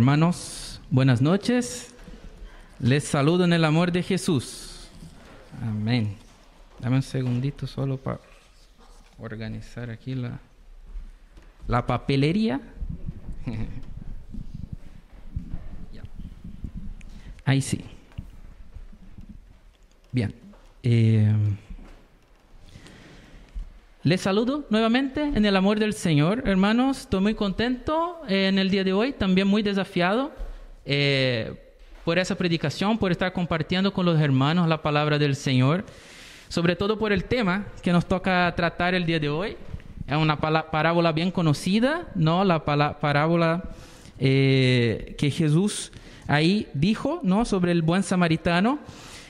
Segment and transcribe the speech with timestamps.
[0.00, 1.94] Hermanos, buenas noches.
[2.78, 4.88] Les saludo en el amor de Jesús.
[5.60, 6.16] Amén.
[6.78, 8.18] Dame un segundito solo para
[9.18, 10.40] organizar aquí la,
[11.68, 12.62] la papelería.
[17.44, 17.84] Ahí sí.
[20.12, 20.34] Bien.
[20.82, 21.30] Eh,
[24.02, 27.00] les saludo nuevamente en el amor del Señor, hermanos.
[27.00, 30.32] Estoy muy contento en el día de hoy, también muy desafiado
[30.86, 35.84] eh, por esa predicación, por estar compartiendo con los hermanos la palabra del Señor,
[36.48, 39.58] sobre todo por el tema que nos toca tratar el día de hoy.
[40.06, 42.42] Es una parábola bien conocida, ¿no?
[42.42, 43.64] La parábola
[44.18, 45.92] eh, que Jesús
[46.26, 47.44] ahí dijo, ¿no?
[47.44, 48.78] Sobre el buen samaritano.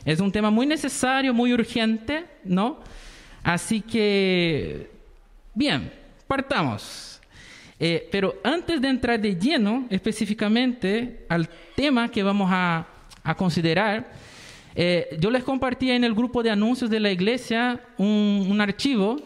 [0.05, 2.79] Es un tema muy necesario, muy urgente, ¿no?
[3.43, 4.91] Así que,
[5.55, 5.93] bien,
[6.27, 7.21] partamos.
[7.83, 12.87] Eh, pero antes de entrar de lleno específicamente al tema que vamos a,
[13.37, 14.13] considerar,
[14.75, 19.17] eh, yo les compartí en el grupo de anuncios de la iglesia un, archivo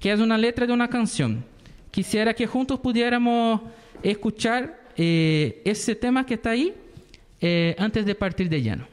[0.00, 1.44] que es una letra de una canción.
[1.90, 3.60] Quisiera que juntos pudiéramos
[4.02, 6.74] escuchar eh, ese tema que está ahí
[7.78, 8.91] antes de partir de lleno.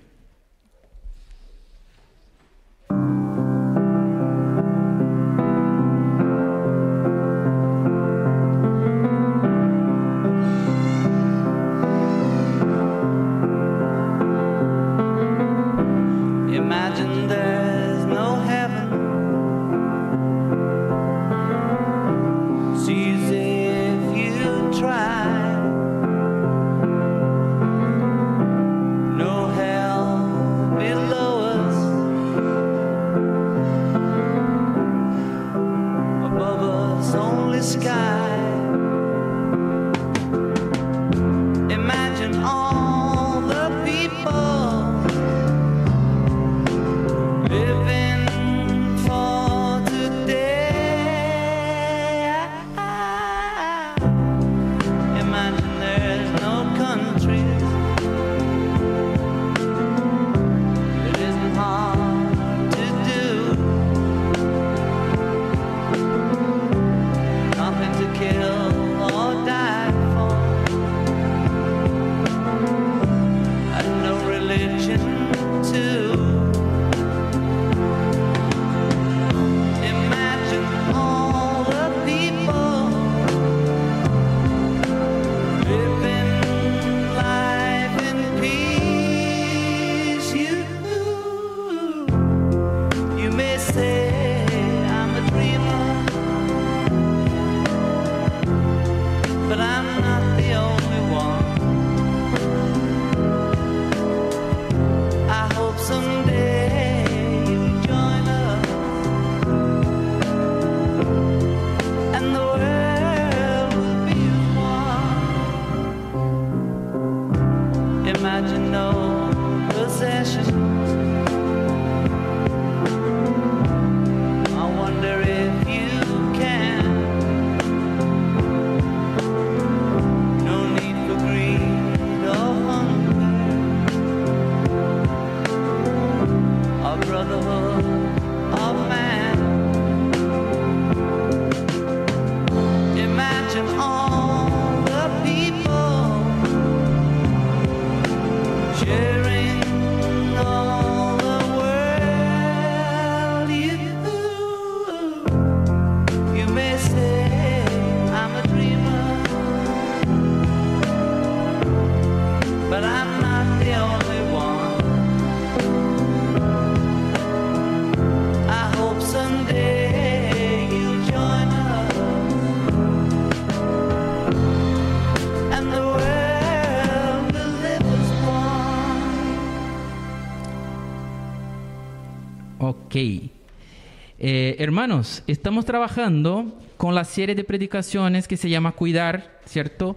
[182.92, 189.96] Eh, hermanos, estamos trabajando con la serie de predicaciones que se llama Cuidar, ¿cierto?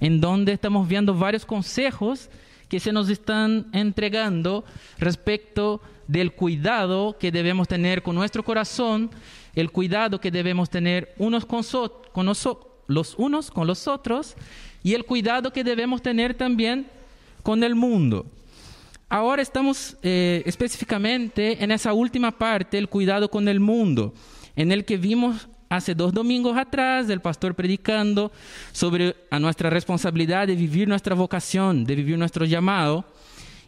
[0.00, 2.30] En donde estamos viendo varios consejos
[2.68, 4.64] que se nos están entregando
[4.98, 9.10] respecto del cuidado que debemos tener con nuestro corazón,
[9.54, 11.62] el cuidado que debemos tener unos con,
[12.12, 14.34] con los unos con los otros
[14.82, 16.88] y el cuidado que debemos tener también
[17.42, 18.26] con el mundo.
[19.12, 24.14] Ahora estamos eh, específicamente en esa última parte, el cuidado con el mundo,
[24.56, 28.32] en el que vimos hace dos domingos atrás el pastor predicando
[28.72, 33.04] sobre nuestra responsabilidad de vivir nuestra vocación, de vivir nuestro llamado.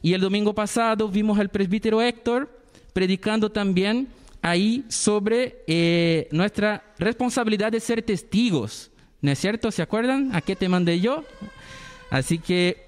[0.00, 2.48] Y el domingo pasado vimos al presbítero Héctor
[2.94, 4.08] predicando también
[4.40, 8.90] ahí sobre eh, nuestra responsabilidad de ser testigos.
[9.20, 9.70] ¿No es cierto?
[9.70, 10.34] ¿Se acuerdan?
[10.34, 11.22] ¿A qué te mandé yo?
[12.08, 12.86] Así que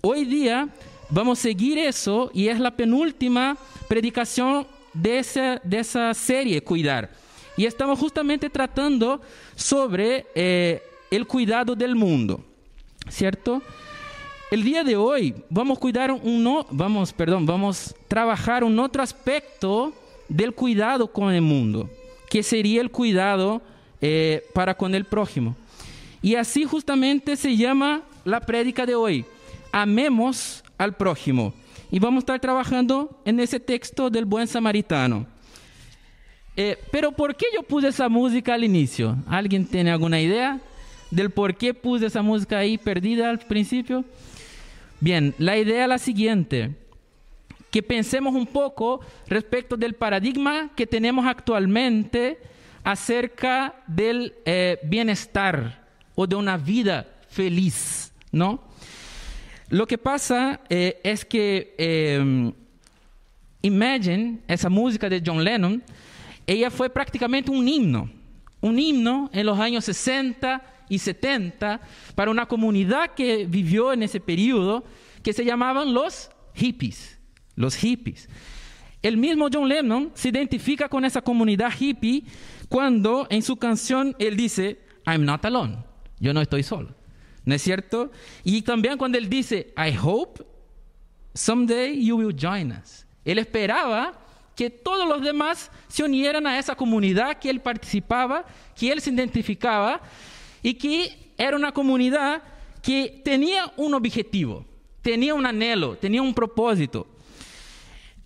[0.00, 0.70] hoy día
[1.10, 3.56] vamos a seguir eso y es la penúltima
[3.88, 7.10] predicación de esa, de esa serie, Cuidar.
[7.56, 9.20] Y estamos justamente tratando
[9.56, 12.44] sobre eh, el cuidado del mundo,
[13.08, 13.60] ¿cierto?
[14.50, 19.02] El día de hoy vamos a cuidar un vamos, perdón, vamos a trabajar un otro
[19.02, 19.92] aspecto
[20.28, 21.90] del cuidado con el mundo,
[22.30, 23.60] que sería el cuidado
[24.00, 25.56] eh, para con el prójimo.
[26.22, 29.24] Y así justamente se llama la prédica de hoy.
[29.72, 31.52] Amemos al prójimo.
[31.90, 35.26] Y vamos a estar trabajando en ese texto del buen samaritano.
[36.56, 39.16] Eh, pero ¿por qué yo puse esa música al inicio?
[39.28, 40.60] ¿Alguien tiene alguna idea
[41.10, 44.04] del por qué puse esa música ahí perdida al principio?
[45.00, 46.74] Bien, la idea es la siguiente,
[47.70, 52.38] que pensemos un poco respecto del paradigma que tenemos actualmente
[52.82, 58.60] acerca del eh, bienestar o de una vida feliz, ¿no?
[59.70, 62.52] Lo que pasa eh, es que eh,
[63.62, 65.82] Imagine, esa música de John Lennon,
[66.46, 68.08] ella fue prácticamente un himno,
[68.60, 71.80] un himno en los años 60 y 70
[72.14, 74.84] para una comunidad que vivió en ese periodo
[75.22, 77.18] que se llamaban los hippies,
[77.56, 78.28] los hippies.
[79.02, 82.24] El mismo John Lennon se identifica con esa comunidad hippie
[82.68, 85.78] cuando en su canción él dice, I'm not alone,
[86.20, 86.97] yo no estoy solo.
[87.48, 88.12] ¿No es cierto?
[88.44, 90.44] Y también cuando él dice, I hope
[91.32, 93.06] someday you will join us.
[93.24, 94.12] Él esperaba
[94.54, 98.44] que todos los demás se unieran a esa comunidad que él participaba,
[98.76, 100.02] que él se identificaba
[100.62, 102.42] y que era una comunidad
[102.82, 104.66] que tenía un objetivo,
[105.00, 107.06] tenía un anhelo, tenía un propósito.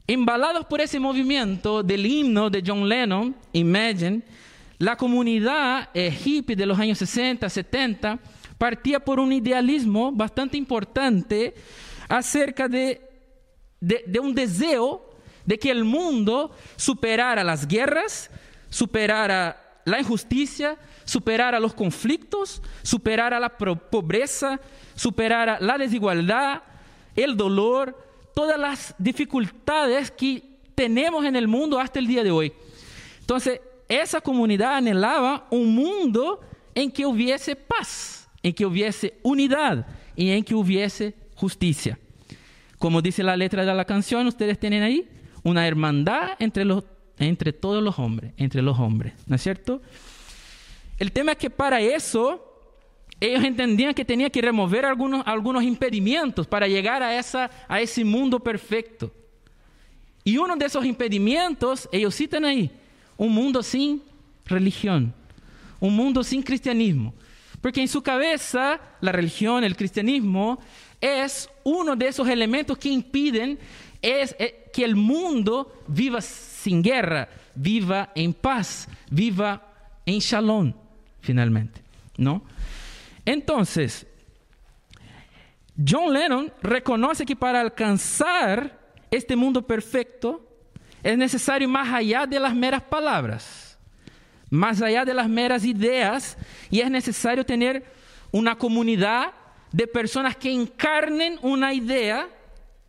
[0.04, 4.22] Embalados por ese movimiento del himno de John Lennon, Imagine,
[4.78, 8.18] la comunidad eh, hippie de los años 60, 70,
[8.62, 11.52] partía por un idealismo bastante importante
[12.08, 13.00] acerca de,
[13.80, 15.04] de, un deseo
[15.44, 18.30] de que el mundo superara las guerras,
[18.70, 24.60] superara la injusticia, superara los conflictos, superara la pobreza,
[24.94, 26.62] superara la desigualdad,
[27.16, 27.98] el dolor,
[28.32, 30.40] todas las dificultades que
[30.76, 32.52] tenemos en el mundo hasta el día de hoy.
[33.18, 36.40] Entonces, esa comunidad anhelaba un mundo
[36.76, 39.86] en que hubiese paz en que hubiese unidad
[40.16, 41.98] y en que hubiese justicia.
[42.78, 45.08] Como dice la letra de la canción, ustedes tienen ahí
[45.42, 46.84] una hermandad entre, los,
[47.18, 49.80] entre todos los hombres, entre los hombres, ¿no es cierto?
[50.98, 52.48] El tema es que para eso
[53.20, 57.10] ellos entendían que tenía que remover algunos, impedimentos para llegar a,
[57.68, 59.12] a ese mundo perfecto.
[60.24, 62.70] Y uno de esos impedimentos, ellos citan ahí,
[63.16, 64.02] un mundo sin
[64.44, 65.14] religión,
[65.78, 67.14] un mundo sin cristianismo,
[67.62, 70.58] porque en su cabeza la religión, el cristianismo,
[71.00, 73.58] es uno de esos elementos que impiden
[74.02, 79.62] eh, que el mundo viva sin guerra, viva en paz, viva
[80.04, 80.74] en shalom,
[81.20, 81.80] finalmente,
[82.16, 82.42] ¿no?
[83.24, 84.06] Entonces,
[85.88, 88.76] John Lennon reconoce que para alcanzar
[89.08, 90.44] este mundo perfecto
[91.02, 93.71] es necesario más allá de las meras palabras
[94.52, 96.36] más allá de las meras ideas
[96.70, 97.82] y es necesario tener
[98.30, 99.32] una comunidad
[99.72, 102.28] de personas que encarnen una idea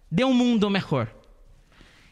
[0.10, 1.08] de un mundo mejor.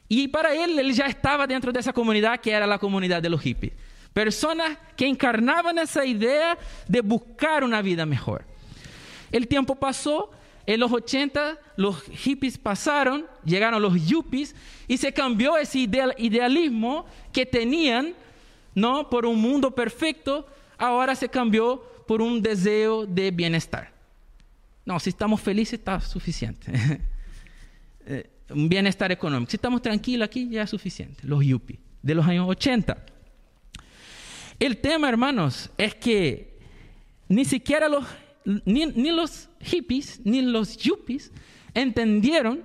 [0.08, 3.30] Y para él, él ya estaba dentro de esa comunidad que era la comunidad de
[3.30, 3.74] los hippies.
[4.14, 8.46] Personas que encarnaban esa idea de buscar una vida mejor.
[9.34, 10.32] El tiempo pasó,
[10.66, 14.56] en los 80 los hippies pasaron, llegaron los yuppies
[14.88, 18.16] y se cambió ese idealismo que tenían
[18.76, 20.48] no por un mundo perfecto,
[20.78, 23.92] ahora se cambió por un deseo de bienestar.
[24.86, 26.72] No, si estamos felices está suficiente.
[28.04, 29.52] Eh, un bienestar económico.
[29.52, 31.22] Si estamos tranquilos aquí ya es suficiente.
[31.22, 32.98] Los yuppies de los años 80.
[34.60, 36.60] El tema, hermanos, es que
[37.28, 38.06] ni siquiera los,
[38.66, 41.32] ni, ni los hippies, ni los yuppies
[41.74, 42.62] entendieron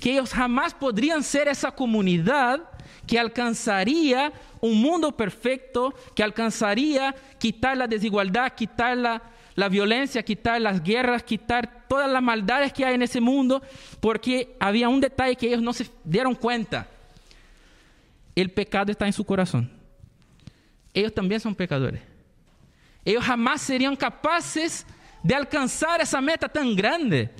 [0.00, 2.62] que ellos jamás podrían ser esa comunidad
[3.06, 10.82] que alcanzaría un mundo perfecto, que alcanzaría quitar la desigualdad, quitar la, violencia, quitar las
[10.82, 13.62] guerras, quitar todas las maldades que hay en ese mundo,
[14.00, 16.88] porque había un detalle que ellos no se dieron cuenta.
[18.34, 19.70] El pecado está en su corazón.
[20.92, 22.02] Ellos también son pecadores.
[23.04, 24.84] ellos jamás serían capaces
[25.22, 27.30] de alcanzar esa meta tan grande.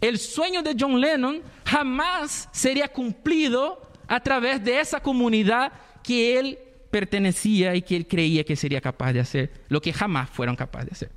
[0.00, 5.72] El sueño de John Lennon jamás sería cumplido a través de esa comunidad
[6.02, 6.58] que él
[6.90, 10.86] pertenecía y que él creía que sería capaz de hacer, lo que jamás fueron capaces
[10.86, 11.10] de hacer.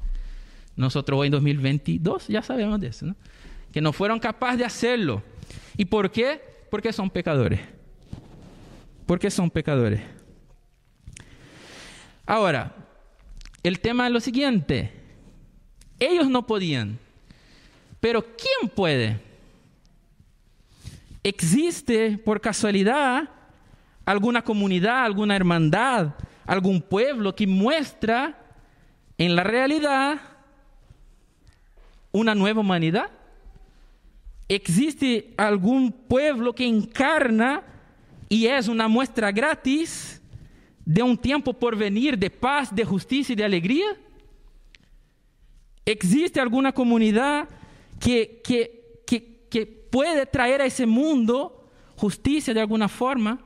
[0.75, 3.15] Nosotros hoy en 2022 ya sabemos de eso, ¿no?
[3.71, 5.21] que no fueron capaces de hacerlo.
[5.77, 6.41] ¿Y por qué?
[6.69, 7.59] Porque son pecadores.
[9.05, 10.01] Porque son pecadores.
[12.25, 12.75] Ahora,
[13.63, 14.91] el tema es lo siguiente.
[15.99, 16.97] Ellos no podían,
[17.99, 19.19] pero ¿quién puede?
[21.23, 23.29] ¿Existe por casualidad
[24.05, 28.37] alguna comunidad, alguna hermandad, algún pueblo que muestra
[29.17, 30.19] en la realidad
[32.11, 33.09] una nueva humanidad?
[34.47, 37.63] ¿Existe algún pueblo que encarna
[38.29, 40.21] y es una muestra gratis
[40.85, 43.87] de un tiempo por venir de paz, de justicia y de alegría?
[45.85, 47.47] ¿Existe alguna comunidad
[47.99, 48.78] que, que,
[49.89, 53.39] puede traer a ese mundo justicia de alguna forma?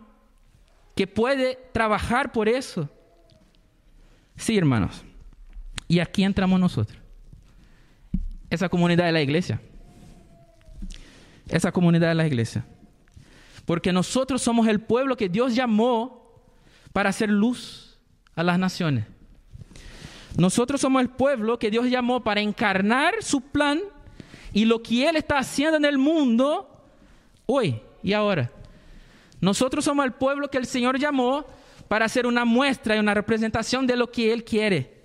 [0.95, 2.89] ¿Que puede trabajar por eso?
[4.35, 5.03] Sí, hermanos.
[5.87, 6.97] Y aquí entramos nosotros.
[8.49, 9.59] Esa comunidad de la iglesia
[11.49, 12.65] esa comunidad de la iglesia.
[13.65, 16.43] Porque nosotros somos el pueblo que Dios llamó
[16.91, 17.99] para hacer luz
[18.35, 19.05] a las naciones.
[20.37, 23.81] Nosotros somos el pueblo que Dios llamó para encarnar su plan
[24.53, 26.69] y lo que Él está haciendo en el mundo
[27.45, 28.51] hoy y ahora.
[29.41, 31.45] Nosotros somos el pueblo que el Señor llamó
[31.87, 35.03] para hacer una muestra y una representación de lo que Él quiere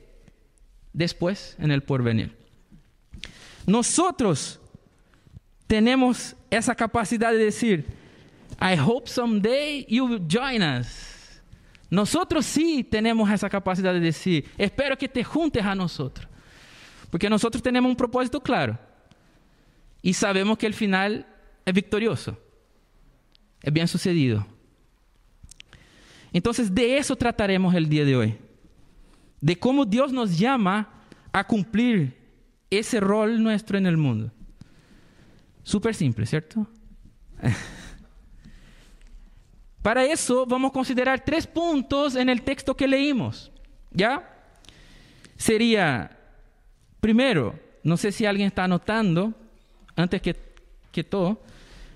[0.93, 2.37] después en el porvenir.
[3.67, 4.61] Nosotros
[5.67, 7.87] tenemos esa capacidad de decir,
[8.61, 11.41] I hope someday you will join us.
[11.91, 16.29] Nosotros sí tenemos esa capacidad de decir, espero que te juntes a nosotros.
[17.11, 18.79] Porque nosotros tenemos un propósito claro.
[20.03, 21.27] Y sabemos que el final
[21.65, 22.39] es victorioso.
[23.63, 24.47] Es bien sucedido.
[26.33, 28.39] Entonces de eso trataremos el día de hoy.
[29.41, 30.89] De cómo Dios nos llama
[31.33, 32.17] a cumplir
[32.71, 34.31] ese rol nuestro en el mundo.
[35.63, 36.67] Súper simple, ¿cierto?
[39.83, 43.51] Para eso vamos a considerar tres puntos en el texto que leímos.
[43.91, 44.35] ¿Ya?
[45.37, 46.19] Sería,
[47.01, 49.35] primero, no sé si alguien está anotando,
[49.99, 50.37] antes que,
[50.93, 51.41] que todo,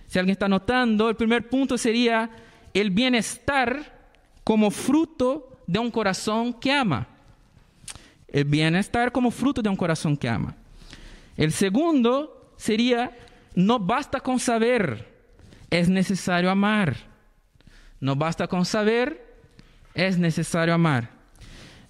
[0.09, 2.31] si alguien está anotando, el primer punto sería
[2.75, 4.01] el bienestar
[4.45, 7.07] como fruto de un corazón que ama.
[8.29, 10.55] El bienestar como fruto de un corazón que ama.
[11.37, 13.17] El segundo sería
[13.55, 15.09] no basta con saber,
[15.71, 16.97] es necesario amar.
[18.01, 19.37] No basta con saber,
[19.95, 21.11] es necesario amar.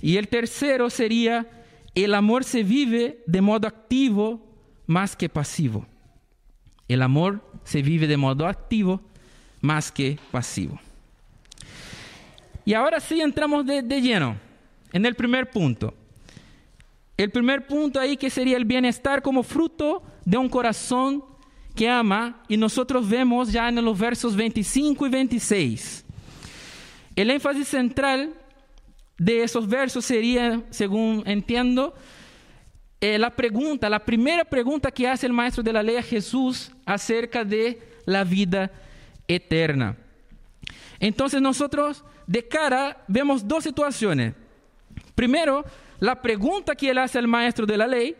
[0.01, 1.49] Y el tercero sería,
[1.95, 4.47] el amor se vive de modo activo
[4.87, 5.87] más que pasivo.
[6.93, 9.01] El amor se vive de modo activo
[9.61, 10.79] más que pasivo.
[12.65, 14.37] Y ahora sí entramos de, de, lleno
[14.93, 15.95] en el primer punto.
[17.17, 21.25] El primer punto ahí que sería el bienestar como fruto de un corazón
[21.75, 26.05] que ama, y nosotros vemos ya en los versos 25 y 26.
[27.17, 28.35] El énfasis central
[29.17, 31.95] de esos versos sería, según entiendo,
[33.03, 36.71] eh, la pregunta, la primera pregunta que hace el maestro de la ley a Jesús
[36.87, 38.71] acerca de la vida
[39.27, 39.97] eterna.
[41.01, 44.35] Entonces nosotros de cara vemos dos situaciones.
[45.17, 45.65] Primero,
[45.99, 48.15] la pregunta que él hace al maestro de la ley,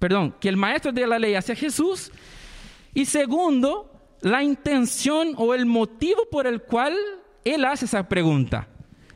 [0.00, 2.10] perdón, que el maestro de la ley hace a Jesús,
[2.92, 3.88] y segundo,
[4.20, 6.96] la intención o el motivo por el cual
[7.44, 8.66] él hace esa pregunta.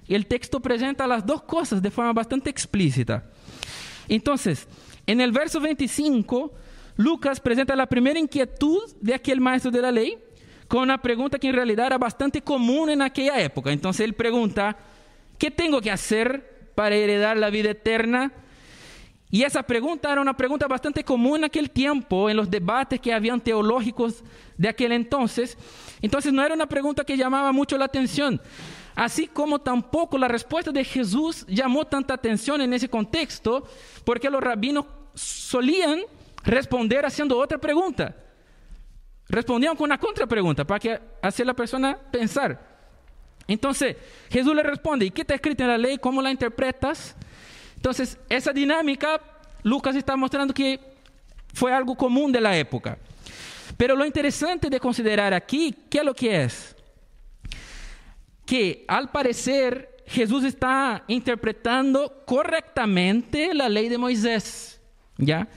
[0.06, 3.24] El texto presenta las dos cosas de forma bastante explícita.
[4.08, 4.68] Entonces,
[5.08, 6.52] en el verso 25,
[6.96, 10.18] Lucas presenta la primera inquietud de aquel maestro de la ley
[10.68, 13.72] con una pregunta que en realidad era bastante común en aquella época.
[13.72, 14.76] Entonces él pregunta,
[15.38, 18.32] ¿qué tengo que hacer para heredar la vida eterna?
[19.30, 23.14] Y esa pregunta era una pregunta bastante común en aquel tiempo, en los debates que
[23.14, 24.22] habían teológicos
[24.58, 25.56] de aquel entonces.
[26.02, 28.40] Entonces no era una pregunta que llamaba mucho la atención.
[28.94, 33.64] Así como tampoco la respuesta de Jesús llamó tanta atención en ese contexto,
[34.04, 34.86] porque los rabinos
[35.18, 36.00] solían
[36.44, 38.14] responder haciendo otra pregunta.
[39.28, 41.00] Respondían con una contrapregunta para que
[41.44, 42.66] la persona pensar.
[43.46, 43.96] Entonces
[44.30, 45.98] Jesús le responde, ¿y qué está escrito en la ley?
[45.98, 47.14] ¿Cómo la interpretas?
[47.76, 49.20] Entonces, esa dinámica,
[49.62, 50.80] Lucas está mostrando que
[51.54, 52.98] fue algo común de la época.
[53.76, 56.76] Pero lo interesante de considerar aquí, ¿qué es lo que es?
[58.44, 64.77] Que al parecer Jesús está interpretando correctamente la ley de Moisés.
[65.18, 65.48] ¿Ya?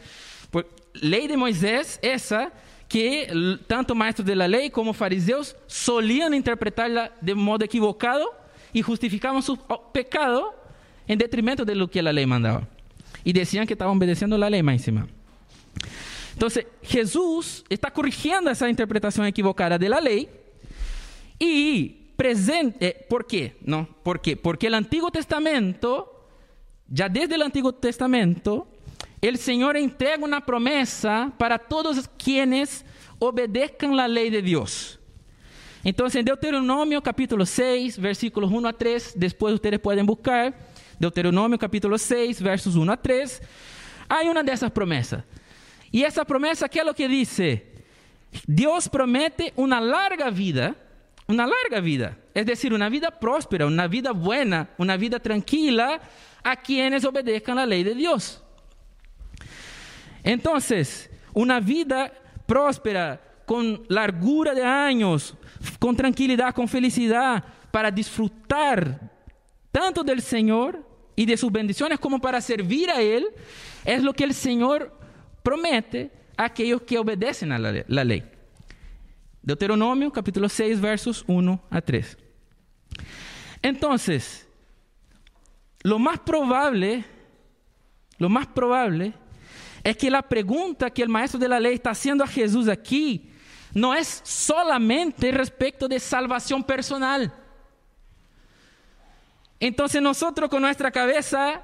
[0.49, 2.51] Por, ley de Moisés, esa
[2.87, 8.25] que tanto maestros de la ley como fariseos solían interpretarla de modo equivocado
[8.73, 9.57] y justificaban su
[9.93, 10.53] pecado
[11.07, 12.67] en detrimento de lo que la ley mandaba.
[13.23, 15.07] Y decían que estaban obedeciendo la ley más encima.
[16.33, 20.27] Entonces, Jesús está corrigiendo esa interpretación equivocada de la ley
[21.37, 23.57] y presente, eh, ¿por qué?
[23.61, 24.37] No, ¿por qué?
[24.37, 26.27] Porque el Antiguo Testamento,
[26.87, 28.67] ya desde el Antiguo Testamento,
[29.21, 32.83] el Señor entrega una promesa para todos quienes
[33.19, 34.99] obedezcan la ley de Dios.
[35.83, 40.55] Entonces, en Deuteronomio capítulo 6, versículos 1 a 3, después ustedes pueden buscar,
[40.99, 43.41] Deuteronomio capítulo 6, versos 1 a 3,
[44.09, 45.23] hay una de esas promesas.
[45.91, 47.71] Y esa promesa, ¿qué es lo que dice?
[48.47, 50.75] Dios promete una larga vida,
[51.27, 55.99] una larga vida, es decir, una vida próspera, una vida buena, una vida tranquila
[56.43, 58.43] a quienes obedezcan la ley de Dios.
[60.23, 62.11] Entonces, una vida
[62.45, 65.35] próspera, con largura de años,
[65.79, 69.11] con tranquilidad, con felicidad, para disfrutar
[69.71, 70.85] tanto del Señor
[71.15, 73.27] y de sus bendiciones como para servir a Él,
[73.83, 74.97] es lo que el Señor
[75.43, 78.23] promete a aquellos que obedecen a la, ley.
[79.41, 82.17] Deuteronomio capítulo 6 versos 1 a 3.
[83.61, 84.47] Entonces,
[85.83, 87.03] lo más probable,
[88.17, 89.13] lo más probable
[89.83, 93.29] es que la pregunta que el maestro de la ley está haciendo a Jesús aquí
[93.73, 97.33] no es solamente respecto de salvación personal.
[99.59, 101.63] Entonces nosotros con nuestra cabeza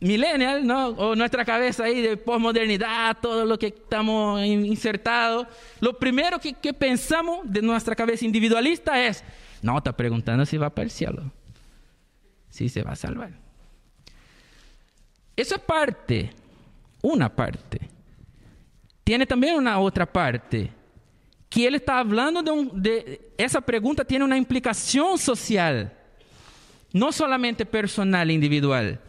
[0.00, 5.46] millennial, o nuestra cabeza ahí de posmodernidad, todo lo que estamos insertados,
[5.80, 9.24] lo primero que, que, pensamos de nuestra cabeza individualista es,
[9.62, 11.30] no, está preguntando si va para el cielo,
[12.50, 13.30] si se va a salvar.
[15.34, 16.30] Eso es parte,
[17.06, 17.80] una parte.
[19.04, 20.72] Tiene también una otra parte,
[21.48, 25.92] que él está hablando de, de esa pregunta tiene una implicación social,
[26.92, 29.00] no solamente personal individual.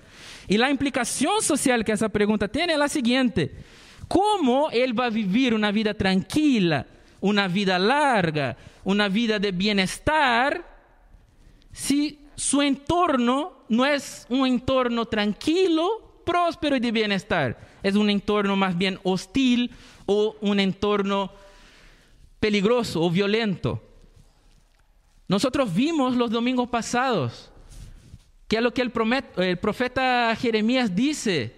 [0.48, 3.52] Y la implicación social que esa pregunta tiene es la siguiente.
[4.08, 6.86] ¿Cómo él va a vivir una vida tranquila,
[7.20, 10.64] una vida larga, una vida de bienestar,
[11.72, 17.67] si su entorno no es un entorno tranquilo, próspero y de bienestar?
[17.84, 19.72] Es un entorno más bien hostil
[20.06, 21.32] o un entorno
[22.40, 23.82] peligroso o violento.
[25.28, 27.52] Nosotros vimos los domingos pasados
[28.48, 28.92] que es lo que el,
[29.38, 31.54] el profeta Jeremías dice.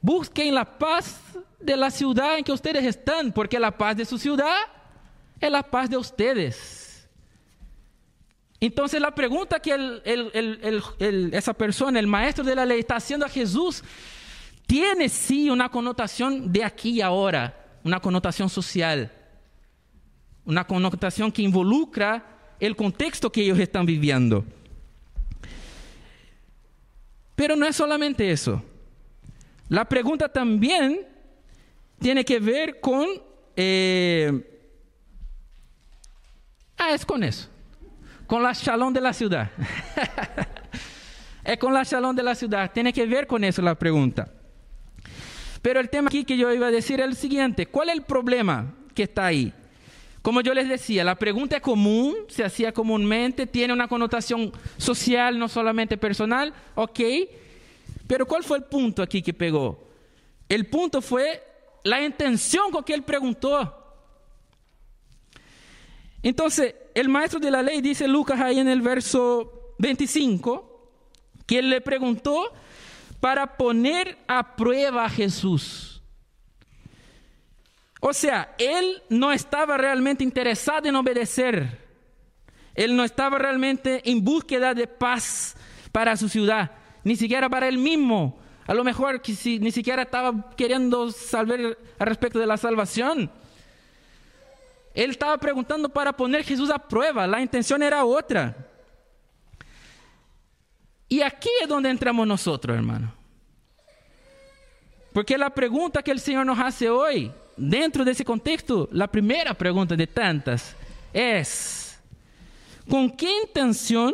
[0.00, 1.20] Busquen la paz
[1.60, 4.56] de la ciudad en que ustedes están, porque la paz de su ciudad
[5.40, 7.08] es la paz de ustedes.
[8.60, 9.74] Entonces la pregunta que
[11.32, 13.82] esa persona, el maestro de la ley, está haciendo a Jesús,
[14.66, 19.12] tiene sí una connotación de aquí y ahora, una connotación social,
[20.44, 24.44] una connotación que involucra el contexto que ellos están viviendo.
[27.34, 28.62] Pero no es solamente eso.
[29.68, 31.06] La pregunta también
[31.98, 33.08] tiene que ver con...
[33.56, 34.62] Eh,
[36.78, 37.48] ah, es con eso.
[38.26, 39.50] Con la shalom de la ciudad.
[41.44, 42.70] es con la shalom de la ciudad.
[42.72, 44.30] Tiene que ver con eso la pregunta.
[45.64, 47.64] Pero el tema aquí que yo iba a decir es el siguiente.
[47.64, 49.50] ¿Cuál es el problema que está ahí?
[50.20, 55.38] Como yo les decía, la pregunta es común, se hacía comúnmente, tiene una connotación social,
[55.38, 57.00] no solamente personal, ok.
[58.06, 59.88] Pero ¿cuál fue el punto aquí que pegó?
[60.50, 61.42] El punto fue
[61.82, 63.96] la intención con que él preguntó.
[66.22, 70.90] Entonces, el maestro de la ley dice Lucas ahí en el verso 25,
[71.46, 72.52] que él le preguntó
[73.24, 76.02] para poner a prueba a Jesús.
[77.98, 81.80] O sea, él no estaba realmente interesado en obedecer.
[82.74, 85.56] Él no estaba realmente en búsqueda de paz
[85.90, 88.38] para su ciudad, ni siquiera para él mismo.
[88.66, 93.30] A lo mejor ni siquiera estaba queriendo saber al respecto de la salvación.
[94.92, 97.26] Él estaba preguntando para poner Jesús a prueba.
[97.26, 98.54] La intención era otra.
[101.14, 103.14] Y aquí es donde entramos nosotros, hermano.
[105.12, 109.96] Porque la pregunta que el Señor nos hace hoy dentro desse contexto, a primeira pergunta
[109.96, 110.74] de tantas
[111.14, 111.40] é:
[112.90, 114.12] ¿con que intenção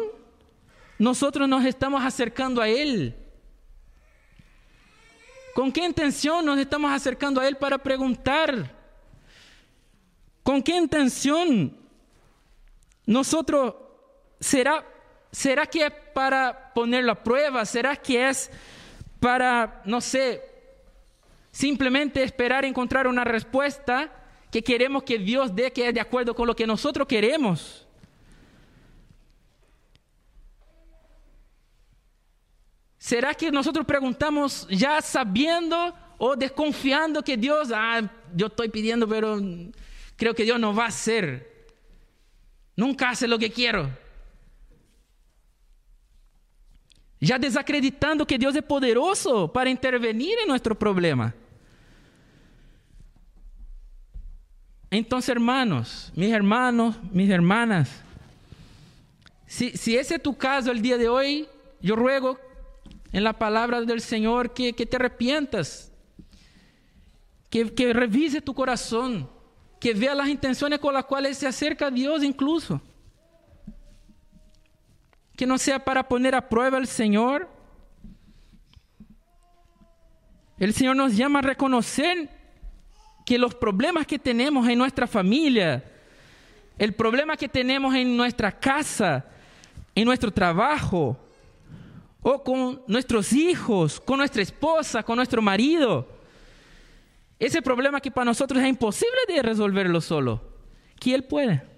[0.99, 3.15] nós nos estamos acercando a Ele?
[5.55, 8.71] ¿Con que intenção nos estamos acercando a Ele para perguntar?
[10.45, 11.73] ¿Con que intenção
[13.07, 13.35] nós
[14.39, 14.85] será
[15.33, 17.65] ¿Será que es para ponerlo a prueba?
[17.65, 18.51] ¿Será que es
[19.19, 20.43] para, no sé,
[21.51, 24.11] simplemente esperar encontrar una respuesta
[24.51, 27.87] que queremos que Dios dé que es de acuerdo con lo que nosotros queremos?
[32.99, 38.03] ¿Será que nosotros preguntamos ya sabiendo o desconfiando que Dios, ah,
[38.35, 39.41] yo estoy pidiendo, pero
[40.17, 41.67] creo que Dios no va a hacer?
[42.77, 43.91] Nunca hace lo que quiero.
[47.21, 51.35] Ya desacreditando que Dios es poderoso para intervenir en nuestro problema.
[54.91, 58.03] Entonces, hermanos, mis hermanos, mis hermanas,
[59.47, 61.47] si, si ese es tu caso el día de hoy,
[61.81, 62.39] yo ruego
[63.13, 65.93] en la palabra del Señor que, te arrepientas,
[67.49, 69.29] que, que revise tu corazón,
[69.79, 72.81] que vea las intenciones con las cuales se acerca a Dios incluso.
[75.41, 77.49] Que no sea para poner a prueba al Señor.
[80.59, 82.29] El Señor nos llama a reconocer
[83.25, 85.83] que los problemas que tenemos en nuestra familia,
[86.77, 89.25] el problema que tenemos en nuestra casa,
[89.95, 91.17] en nuestro trabajo,
[92.21, 96.07] o con nuestros hijos, con nuestra esposa, con nuestro marido.
[97.39, 100.43] Ese problema que para nosotros es imposible de resolverlo solo,
[101.01, 101.70] que Él puede.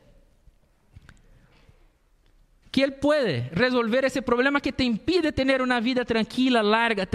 [2.73, 7.07] Que Él puede resolver ese problema que te impide tener una vida tranquila, larga,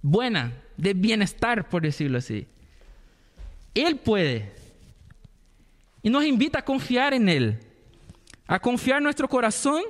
[0.00, 2.48] buena, de bienestar, por decirlo así.
[3.74, 4.52] Él puede.
[6.02, 7.60] Y nos invita a confiar en Él,
[8.46, 9.82] a confiar nuestro corazón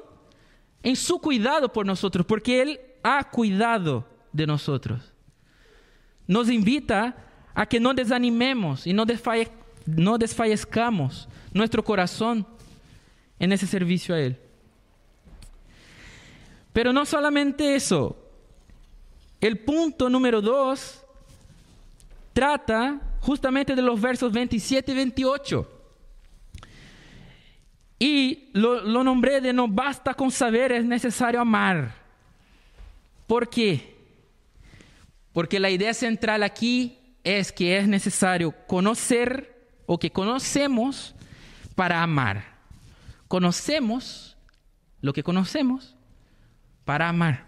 [0.83, 5.13] en su cuidado por nosotros, porque Él ha cuidado de nosotros.
[6.27, 7.17] Nos invita
[7.55, 9.05] a que no desanimemos y no,
[9.87, 12.47] no desfallezcamos nuestro corazón
[13.39, 14.39] en ese servicio a Él.
[16.73, 18.17] Pero no solamente eso,
[19.41, 21.05] el punto número dos
[22.33, 25.69] trata justamente de los versos 27 y 28.
[27.99, 31.95] Y lo, lo nombré de no basta con saber, es necesario amar.
[33.27, 33.97] ¿Por qué?
[35.33, 41.15] Porque la idea central aquí es que es necesario conocer o que conocemos
[41.75, 42.57] para amar.
[43.29, 44.37] Conocemos
[45.01, 45.92] lo que conocemos
[46.85, 47.47] para amar.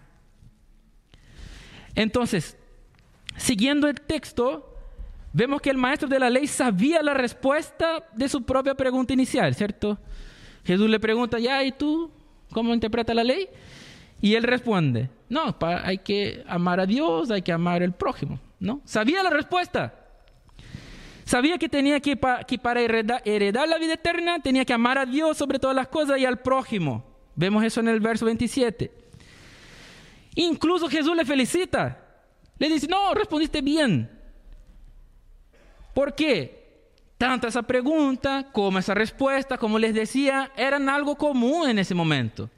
[1.95, 2.57] Entonces,
[3.37, 4.77] siguiendo el texto,
[5.33, 9.53] vemos que el maestro de la ley sabía la respuesta de su propia pregunta inicial,
[9.55, 9.97] ¿cierto?
[10.63, 12.11] Jesús le pregunta, ya, ¿y tú
[12.51, 13.47] cómo interpreta la ley?
[14.21, 18.81] Y él responde, no, hay que amar a Dios, hay que amar al prójimo, ¿no?
[18.85, 19.93] Sabía la respuesta.
[21.25, 25.57] Sabía que tenía que, para heredar, la vida eterna, tenía que amar a Dios sobre
[25.59, 27.03] todas las cosas y al prójimo.
[27.35, 28.91] Vemos eso en el verso 27.
[30.35, 32.01] Incluso Jesús le felicita.
[32.57, 34.09] Le dice, no, respondiste bien.
[35.93, 36.65] ¿Por qué?
[37.17, 42.49] Tanto esa pregunta como esa respuesta, como les decía, eran algo común en ese momento.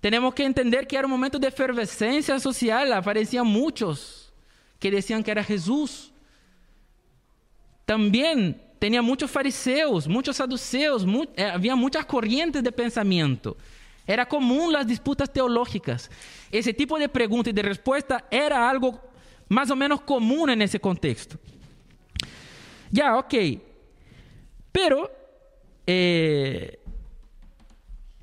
[0.00, 4.32] Tenemos que entender que era un momento de efervescencia social, aparecían muchos
[4.78, 6.10] que decían que era Jesús.
[7.84, 11.04] También tenía muchos fariseos, muchos saduceos,
[11.36, 13.56] eh, había muchas corrientes de pensamiento.
[14.06, 16.10] Era común las disputas teológicas.
[16.50, 19.00] Ese tipo de pregunta y de respuesta era algo
[19.48, 21.38] más o menos común en ese contexto.
[22.90, 23.34] Ya, ok.
[24.72, 25.10] Pero,
[25.86, 26.78] eh,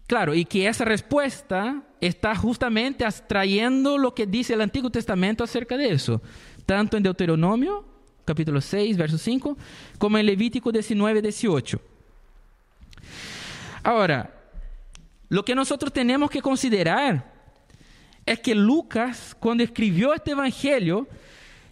[0.07, 5.77] claro, y que esa respuesta está justamente trayendo lo que dice el Antiguo Testamento acerca
[5.77, 6.21] de eso,
[6.65, 7.85] tanto en Deuteronomio,
[8.25, 9.57] capítulo 6, verso 5,
[9.97, 11.81] como en Levítico 19, 18.
[13.83, 14.33] Ahora,
[15.29, 17.36] lo que nosotros tenemos que considerar
[18.27, 21.07] es que Lucas, cuando escribió este Evangelio,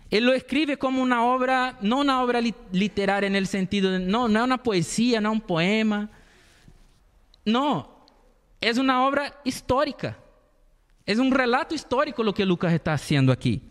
[0.09, 2.39] él lo escribe como una obra, no una obra
[2.71, 6.09] literaria en el sentido de, no, no es una poesía, no es un poema.
[7.43, 8.07] No,
[8.61, 10.17] es una obra histórica.
[11.05, 13.61] Es un relato histórico lo que Lucas está haciendo aquí.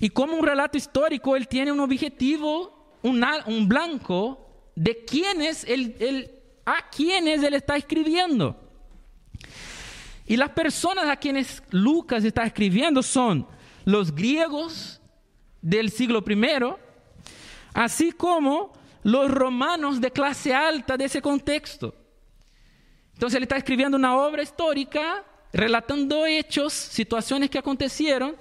[0.00, 4.40] Y como un relato histórico, él tiene un objetivo, un, blanco
[4.74, 6.30] de quiénes él,
[6.64, 8.63] a quiénes él está escribiendo.
[10.26, 13.46] Y las personas a quienes Lucas está escribiendo son
[13.84, 15.00] los griegos
[15.60, 16.48] del siglo I,
[17.74, 21.94] así como los romanos de clase alta de ese contexto.
[23.12, 28.34] Entonces él está escribiendo una obra histórica, relatando hechos, situaciones que acontecieron,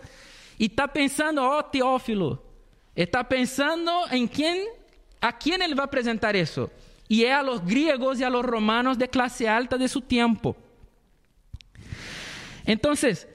[0.58, 2.42] y está pensando, oh Teófilo,
[2.96, 4.64] está pensando en quién,
[5.20, 6.72] a quién él va a presentar eso.
[7.08, 10.56] Y es a los griegos y a los romanos de clase alta de su tiempo.
[12.66, 13.28] Entonces,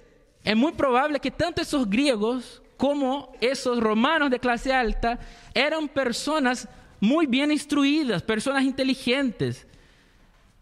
[0.44, 5.18] es muy probable que tanto esos griegos como esos romanos de clase alta
[5.52, 6.68] eran personas
[7.00, 9.66] muy bien instruidas, personas inteligentes,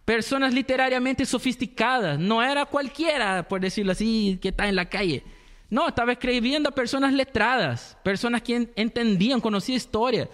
[0.04, 2.18] personas literariamente sofisticadas.
[2.18, 5.22] No era cualquiera, por decirlo así, que está en la calle.
[5.68, 10.28] No, estaba escribiendo a personas letradas, personas que entendían, conocían historia,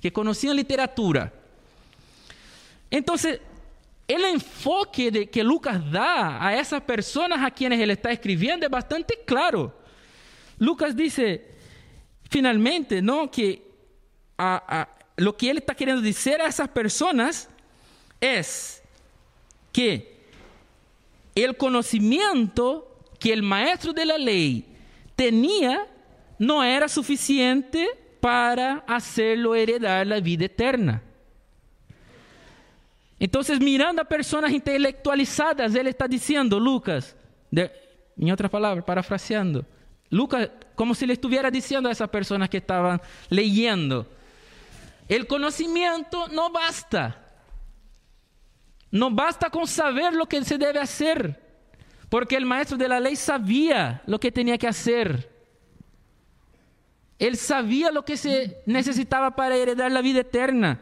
[0.00, 1.32] que conocían literatura.
[2.90, 3.40] Entonces,
[4.08, 8.70] el enfoque de, que Lucas da a esas personas a quienes él está escribiendo es
[8.70, 9.76] bastante claro.
[10.58, 11.54] Lucas dice,
[12.30, 13.30] finalmente, ¿no?
[13.30, 13.66] que
[15.16, 17.48] lo que él está queriendo decir a esas personas
[18.20, 18.82] es
[19.72, 20.16] que
[21.34, 24.64] el conocimiento que el maestro de la ley
[25.16, 25.86] tenía
[26.38, 27.88] no era suficiente
[28.20, 31.02] para hacerlo heredar la vida eterna.
[33.18, 37.16] Entonces, mirando a personas intelectualizadas, él está diciendo, Lucas,
[37.50, 39.64] en otras palabras, parafraseando,
[40.10, 44.06] Lucas, como si le estuviera diciendo a esas personas que estaban leyendo,
[45.08, 47.22] el conocimiento no basta.
[48.90, 51.42] No basta con saber lo que se debe hacer.
[52.08, 55.30] Porque el maestro de la ley sabía lo que tenía que hacer.
[57.18, 60.80] Él sabía lo que se necesitaba para heredar la vida eterna.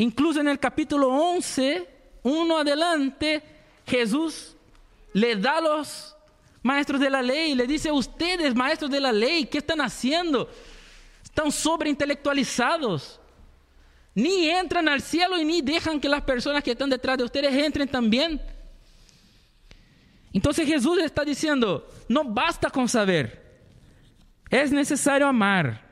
[0.00, 1.86] Incluso en el capítulo 11,
[2.22, 3.42] uno adelante,
[3.86, 4.56] Jesús
[5.12, 6.16] le da a los
[6.62, 10.48] maestros de la ley, le dice, ustedes, maestros de la ley, ¿qué están haciendo?
[11.22, 13.20] Están sobreintelectualizados
[14.14, 17.52] ni entran al cielo y ni dejan que las personas que están detrás de ustedes
[17.52, 18.40] entren también.
[20.32, 23.60] Entonces Jesús está diciendo, no basta con saber,
[24.48, 25.90] es necesario amar.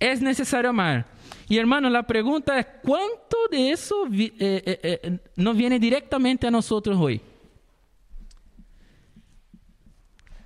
[0.00, 1.13] Es necesario amar.
[1.48, 6.50] Y hermano, la pregunta es, ¿cuánto de eso eh, eh, eh, no viene directamente a
[6.50, 7.20] nosotros hoy?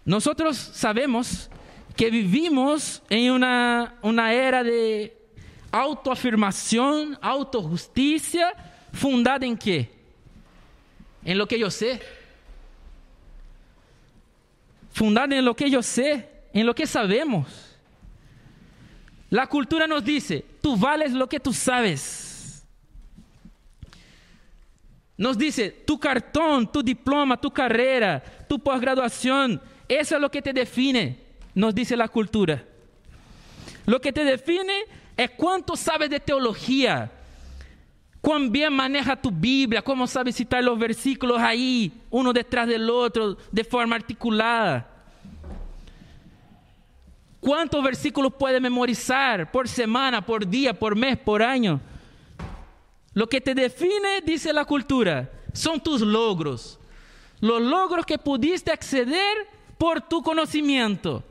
[0.04, 1.50] Nosotros sabemos
[1.94, 5.16] que vivimos en una, una era de
[5.70, 8.52] autoafirmación, autojusticia,
[8.92, 9.90] fundada en qué?
[11.24, 12.00] En lo que yo sé.
[14.92, 17.76] Fundada en lo que yo sé, en lo que sabemos.
[19.30, 22.62] La cultura nos dice, tú vales lo que tú sabes.
[25.16, 30.52] Nos dice, tu cartón, tu diploma, tu carrera, tu posgraduación, eso es lo que te
[30.52, 32.62] define, nos dice la cultura.
[33.87, 34.74] Lo que te define
[35.16, 37.11] es cuánto sabes de teología,
[38.20, 43.38] cuán bien maneja tu Biblia, cómo sabes citar los versículos ahí, uno detrás del otro,
[43.50, 44.97] de forma articulada.
[47.40, 51.81] ¿Cuántos versículos puedes memorizar por semana, por día, por mes, por año?
[53.14, 56.79] Lo que te define, dice la cultura, son tus logros.
[57.40, 59.48] Los logros que pudiste acceder
[59.79, 61.24] por tu conocimiento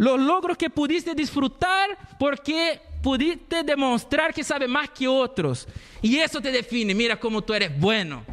[0.00, 5.68] los logros que pudiste disfrutar porque pudiste demostrar que sabes más que otros.
[6.00, 8.24] Y eso te define, mira cómo tú eres bueno.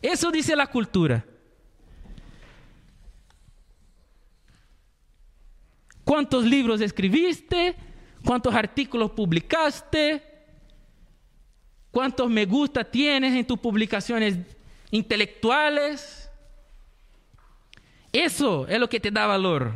[0.00, 1.22] Eso dice la cultura.
[6.06, 7.74] ¿Cuántos libros escribiste?
[8.24, 10.22] ¿Cuántos artículos publicaste?
[11.90, 14.38] ¿Cuántos me gusta tienes en tus publicaciones
[14.92, 16.30] intelectuales?
[18.12, 19.72] Eso es lo que te da valor.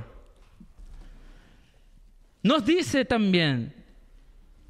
[2.45, 3.75] Nos dice también,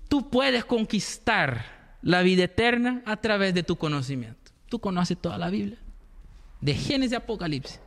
[0.08, 4.50] tú puedes conquistar la vida eterna a través de tu conocimiento.
[4.70, 5.76] Tú conoces toda la Biblia,
[6.62, 7.80] de Génesis a Apocalipsis.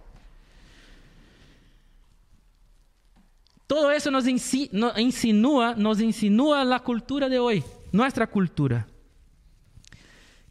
[3.74, 8.86] Todo eso nos, insinúa, nos insinúa la cultura de hoy, nuestra cultura,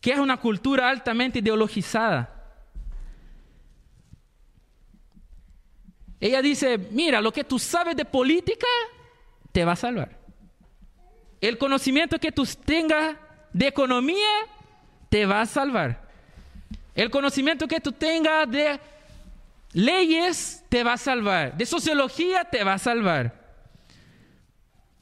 [0.01, 2.59] que es una cultura altamente ideologizada.
[6.19, 8.67] Ella dice, mira, lo que tú sabes de política
[9.53, 10.19] te va a salvar.
[11.41, 13.17] El conocimiento que tú tengas
[13.53, 14.31] de economía
[15.09, 16.11] te va a salvar.
[16.97, 18.81] El conocimiento que tú tengas de
[19.73, 21.57] leyes te va a salvar.
[21.57, 23.41] De sociología te va a salvar.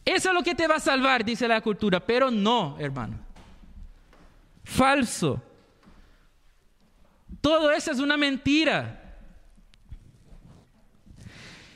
[0.05, 3.19] Eso es lo que te va a salvar, dice la cultura, pero no, hermano.
[4.65, 5.43] Falso.
[7.41, 9.17] Todo eso es una mentira.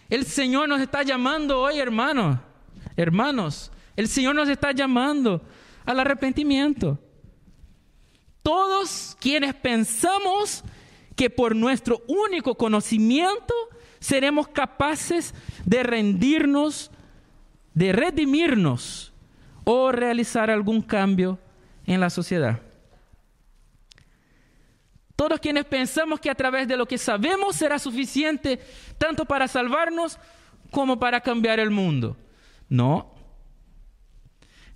[0.08, 2.54] El Señor nos está llamando hoy, hermano
[2.96, 5.42] Hermanos, el Señor nos está llamando
[5.84, 6.98] al arrepentimiento.
[8.42, 10.62] Todos quienes pensamos
[11.16, 13.54] que por nuestro único conocimiento
[14.00, 16.90] seremos capaces de rendirnos,
[17.72, 19.12] de redimirnos
[19.64, 21.38] o realizar algún cambio
[21.86, 22.60] en la sociedad.
[25.16, 28.60] todos quienes pensamos que a través de lo que sabemos será suficiente
[28.98, 30.18] tanto para salvarnos
[30.70, 32.16] como para cambiar el mundo.
[32.68, 33.14] No,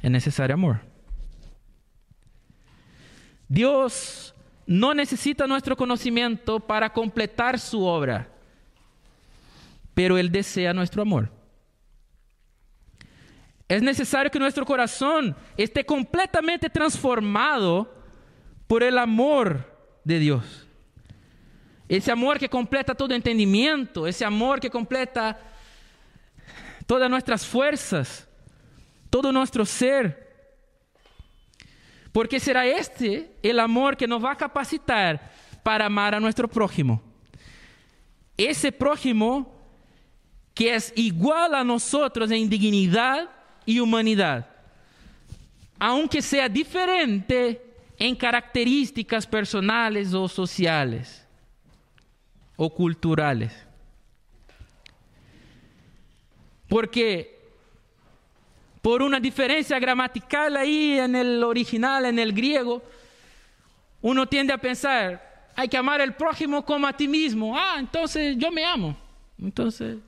[0.01, 0.81] es necesario amor.
[3.49, 4.35] Dios
[4.69, 8.29] no necesita nuestro conocimiento para completar su obra,
[9.95, 11.33] pero Él desea nuestro amor.
[13.67, 17.91] Es necesario que nuestro corazón esté completamente transformado
[18.67, 20.67] por el amor de Dios.
[21.89, 25.41] Ese amor que completa todo entendimiento, ese amor que completa
[26.87, 28.29] todas nuestras fuerzas,
[29.09, 30.28] todo nuestro ser.
[32.19, 35.31] Porque será este el amor que nos va a capacitar
[35.63, 37.01] para amar a nuestro prójimo.
[38.37, 39.55] Ese prójimo
[40.53, 43.31] que es igual a nosotros en dignidad
[43.65, 44.51] y humanidad,
[45.79, 47.65] aunque sea diferente
[47.97, 51.25] en características personales o sociales
[52.57, 53.53] o culturales.
[56.67, 57.38] Porque
[58.83, 62.83] por una diferencia gramatical ahí en el original, en el griego,
[64.01, 67.57] uno tiende a pensar, hay que amar al prójimo como a ti mismo.
[67.57, 68.97] Ah, entonces yo me amo.
[69.41, 69.99] Entonces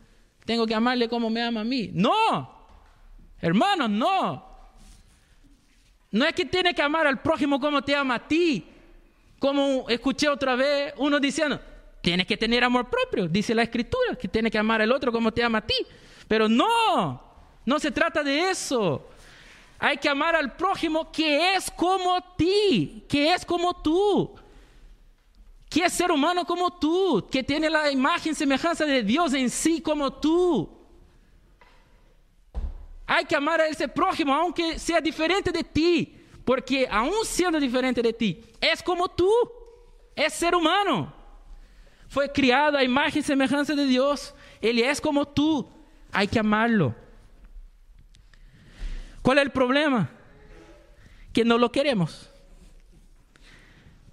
[0.45, 1.91] tengo que amarle como me ama a mí.
[1.93, 2.53] No,
[3.41, 4.51] hermanos, no.
[6.13, 8.65] No es que tiene que amar al prójimo como te ama a ti.
[9.39, 11.61] Como escuché otra vez uno diciendo,
[12.01, 15.33] tienes que tener amor propio, dice la escritura, que tienes que amar al otro como
[15.33, 15.75] te ama a ti.
[16.29, 17.30] Pero no,
[17.65, 19.07] no se trata de eso.
[19.79, 24.35] Hay que amar al prójimo que es como ti, que es como tú,
[25.71, 29.81] que es ser humano como tú, que tiene la imagen semejanza de Dios en sí
[29.81, 30.69] como tú.
[33.07, 38.03] Hay que amar a ese prójimo aunque sea diferente de ti, porque aún siendo diferente
[38.03, 39.31] de ti, es como tú,
[40.15, 41.13] es ser humano.
[42.09, 45.67] Fue criado a imagen y semejanza de Dios, Él es como tú,
[46.13, 46.95] hay que amarlo.
[49.31, 50.11] ¿Cuál es el problema?
[51.33, 52.29] Que no lo queremos.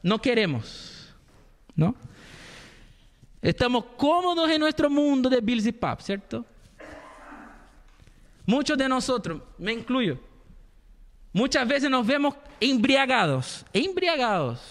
[0.04, 1.12] No queremos.
[1.76, 1.96] ¿No?
[3.42, 6.46] Estamos cómodos en nuestro mundo de Bills y Pap, ¿cierto?
[8.46, 10.20] Muchos de nosotros, me incluyo,
[11.34, 14.62] muchas veces nos vemos embriagados, embriagados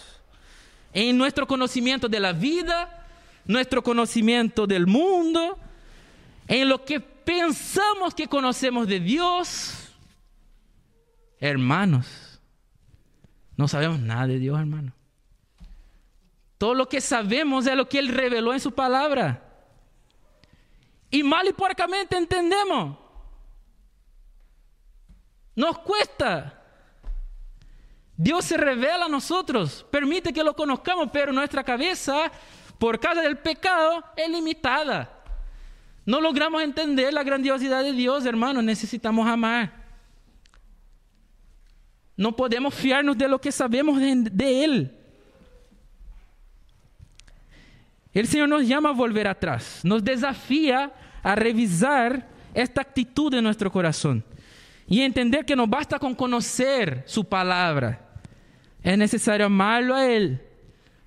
[0.92, 3.04] en nuestro conocimiento de la vida,
[3.46, 5.59] nuestro conocimiento del mundo,
[6.46, 9.86] en lo que pensamos que conocemos de Dios,
[11.38, 12.40] Hermanos,
[13.57, 14.92] no sabemos nada de Dios, hermano.
[16.59, 19.42] Todo lo que sabemos es lo que Él reveló en su palabra.
[21.11, 22.96] Y mal y puercamente entendemos.
[25.55, 26.62] Nos cuesta.
[28.16, 32.33] Dios se revela a nosotros, permite que lo conozcamos, pero nuestra cabeza,
[32.79, 35.22] por causa del pecado, es limitada.
[36.07, 38.64] No logramos entender la grandiosidad de Dios, hermanos.
[38.64, 39.86] Necesitamos amar.
[42.16, 44.96] No podemos fiarnos de lo que sabemos de, Él.
[48.12, 53.70] El Señor nos llama a volver atrás, nos desafía a revisar esta actitud de nuestro
[53.70, 54.24] corazón
[54.87, 58.00] y entender que no basta con conocer su palabra,
[58.83, 60.40] es necesario amarlo a Él,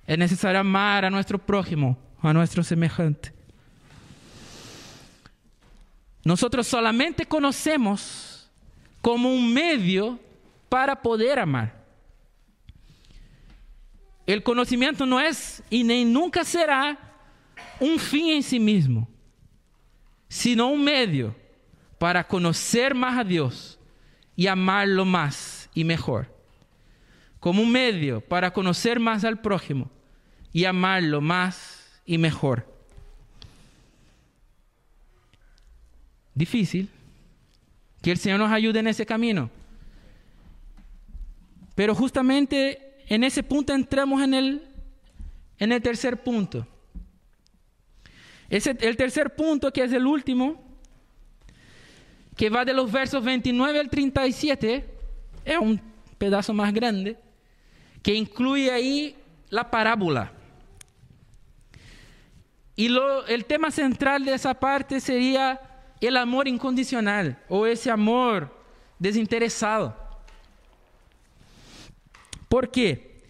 [0.06, 3.32] es necesario amar a nuestro prójimo, a nuestro semejante.
[6.22, 8.48] Nosotros solamente conocemos
[9.00, 10.20] como un medio
[10.70, 11.84] para poder amar.
[14.24, 16.96] El conocimiento no es y ni nunca será
[17.80, 19.08] un fin en sí mismo,
[20.28, 21.34] sino un medio
[21.98, 23.78] para conocer más a Dios
[24.36, 26.32] y amarlo más y mejor.
[27.40, 29.90] Como un medio para conocer más al prójimo
[30.52, 32.72] y amarlo más y mejor.
[36.34, 36.88] Difícil.
[38.02, 39.50] Que el Señor nos ayude en ese camino.
[41.80, 44.68] Pero justamente en ese punto entramos en el,
[45.58, 46.66] en el tercer punto.
[48.50, 50.62] Ese, el tercer punto, que es el último,
[52.36, 54.84] que va de los versos 29 al 37,
[55.42, 55.80] es un
[56.18, 57.16] pedazo más grande,
[58.02, 59.16] que incluye ahí
[59.48, 60.34] la parábola.
[62.76, 65.58] Y lo, el tema central de esa parte sería
[65.98, 68.54] el amor incondicional o ese amor
[68.98, 69.99] desinteresado.
[72.50, 73.22] ¿Por qué?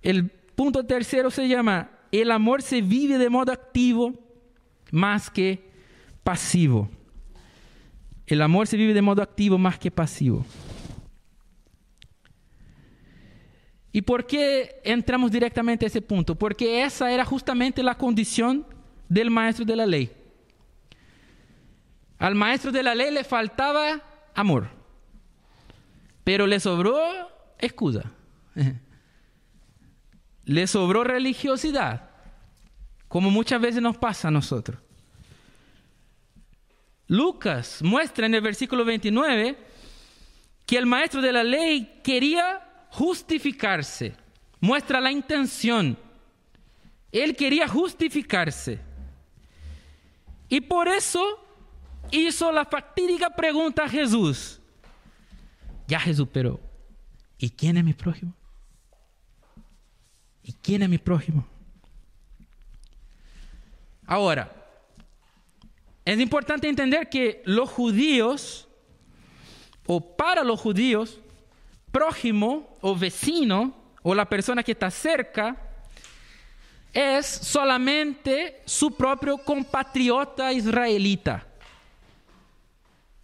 [0.00, 4.14] El punto tercero se llama, el amor se vive de modo activo
[4.90, 5.68] más que
[6.22, 6.88] pasivo.
[8.26, 10.46] El amor se vive de modo activo más que pasivo.
[13.92, 16.34] ¿Y por qué entramos directamente a ese punto?
[16.34, 18.66] Porque esa era justamente la condición
[19.10, 20.10] del maestro de la ley.
[22.16, 24.02] Al maestro de la ley le faltaba
[24.34, 24.70] amor,
[26.24, 26.98] pero le sobró
[27.58, 28.10] excusa,
[30.44, 32.10] le sobró religiosidad,
[33.08, 34.78] como muchas veces nos pasa a nosotros.
[37.06, 39.58] Lucas muestra en el versículo 29
[40.66, 44.14] que el maestro de la ley quería justificarse,
[44.60, 45.98] muestra la intención.
[47.12, 48.80] Él quería justificarse.
[50.48, 51.22] Y por eso
[52.10, 54.60] hizo la fatídica pregunta a Jesús.
[55.86, 56.60] Ya Jesús, pero
[57.38, 58.34] ¿y quién es mi prójimo?
[60.44, 61.46] ¿Y quién es mi prójimo?
[64.06, 64.52] Ahora,
[66.04, 68.68] es importante entender que los judíos,
[69.86, 71.18] o para los judíos,
[71.90, 75.56] prójimo o vecino, o la persona que está cerca,
[76.92, 81.46] es solamente su propio compatriota israelita.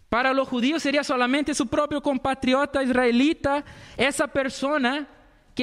[0.09, 3.63] Para los judíos sería solamente su propio compatriota israelita,
[3.95, 5.07] esa persona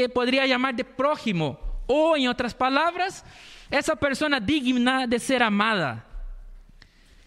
[0.07, 3.25] podría llamar de prójimo, o en otras palabras,
[3.71, 6.05] esa persona digna de ser amada,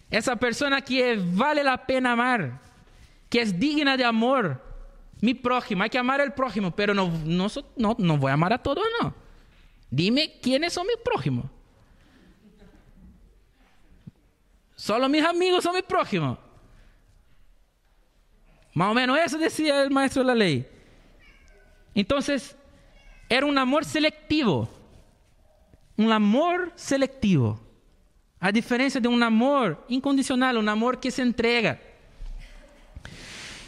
[0.08, 2.60] esa persona que vale la pena amar,
[3.28, 4.62] que es digna de amor,
[5.20, 8.52] mi prójimo, hay que amar al prójimo, pero no, no, no, no voy a amar
[8.52, 9.14] a todos, no.
[9.90, 11.46] Dime quiénes son mis prójimos.
[14.74, 16.38] Solo mis amigos son mis prójimos.
[18.74, 20.66] Más o menos eso decía el maestro de la ley.
[21.94, 22.56] Entonces,
[23.32, 24.68] era un amor selectivo.
[25.96, 27.58] Un amor selectivo.
[28.38, 31.80] A diferencia de un amor incondicional, un amor que se entrega.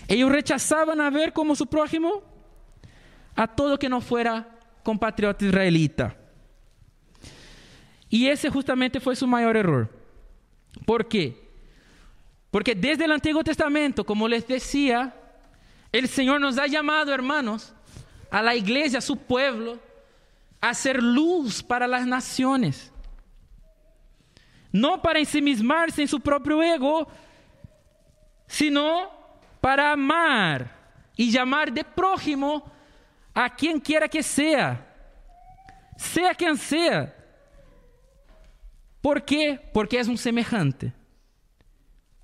[0.06, 2.22] Ellos rechazaban a ver como su prójimo
[3.34, 4.46] a todo que no fuera
[4.82, 6.14] compatriota israelita.
[8.10, 9.88] Y ese justamente fue su mayor error.
[10.84, 11.42] ¿Por qué?
[12.50, 15.14] Porque desde el Antiguo Testamento, como les decía,
[15.90, 17.73] el Señor nos ha llamado, hermanos,
[18.34, 19.78] a la iglesia, a su pueblo,
[20.60, 22.90] a ser luz para las naciones.
[24.72, 27.06] No para ensimismarse en su propio ego,
[28.48, 29.08] sino
[29.60, 30.68] para amar
[31.16, 32.68] y llamar de prójimo
[33.32, 34.84] a quien quiera que sea,
[35.96, 37.14] sea quien sea.
[39.00, 39.60] ¿Por qué?
[39.72, 40.92] Porque es un semejante.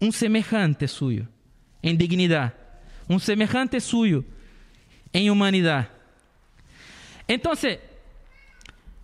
[0.00, 1.28] Un semejante suyo
[1.80, 2.52] en dignidad.
[3.06, 4.24] Un semejante suyo
[5.12, 5.99] en humanidad.
[7.30, 7.78] Entonces,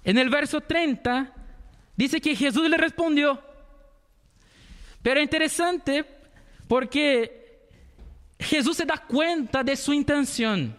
[0.03, 1.33] en el verso 30
[1.95, 3.41] dice que Jesús le respondió.
[5.01, 6.05] Pero es interesante
[6.67, 7.69] porque
[8.37, 10.77] Jesús se da cuenta de su intención.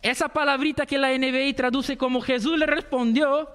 [0.00, 3.46] Esa palabrita que la NBI traduce como Jesús le respondió,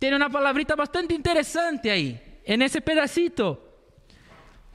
[0.00, 3.64] tiene una palabrita bastante interesante ahí, en ese pedacito.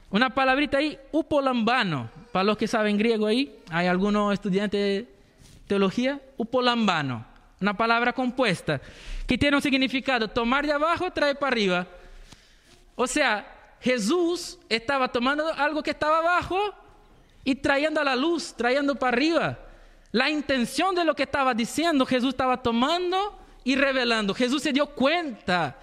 [0.08, 2.08] Una palabrita ahí, upolambano.
[2.32, 5.04] Para los que saben griego ahí, hay algunos estudiantes
[5.66, 7.26] teología, upolambano.
[7.60, 8.80] Una palabra compuesta
[9.26, 11.86] que tiene un significado, tomar de abajo, traer para arriba.
[12.94, 16.58] O sea, Jesús estaba tomando algo que estaba abajo
[17.44, 19.58] y trayendo a la luz, trayendo para arriba.
[20.12, 24.34] La intención de lo que estaba diciendo, Jesús estaba tomando y revelando.
[24.34, 25.76] Jesús se dio cuenta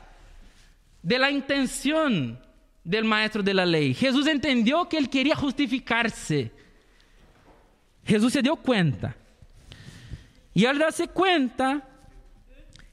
[1.02, 2.40] de la intención
[2.84, 3.94] del maestro de la ley.
[3.94, 6.52] Jesús entendió que él quería justificarse.
[8.06, 9.16] Jesús se dio cuenta.
[10.54, 11.82] Y al darse cuenta,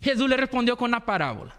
[0.00, 1.54] Jesús le respondió con una parábola.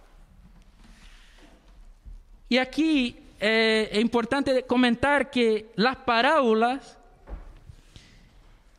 [2.50, 6.98] Y aquí eh, es importante comentar que las parábolas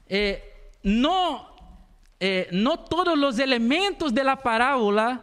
[0.09, 0.43] eh,
[0.83, 1.49] no,
[2.20, 5.23] eh, no todos los elementos de la parábola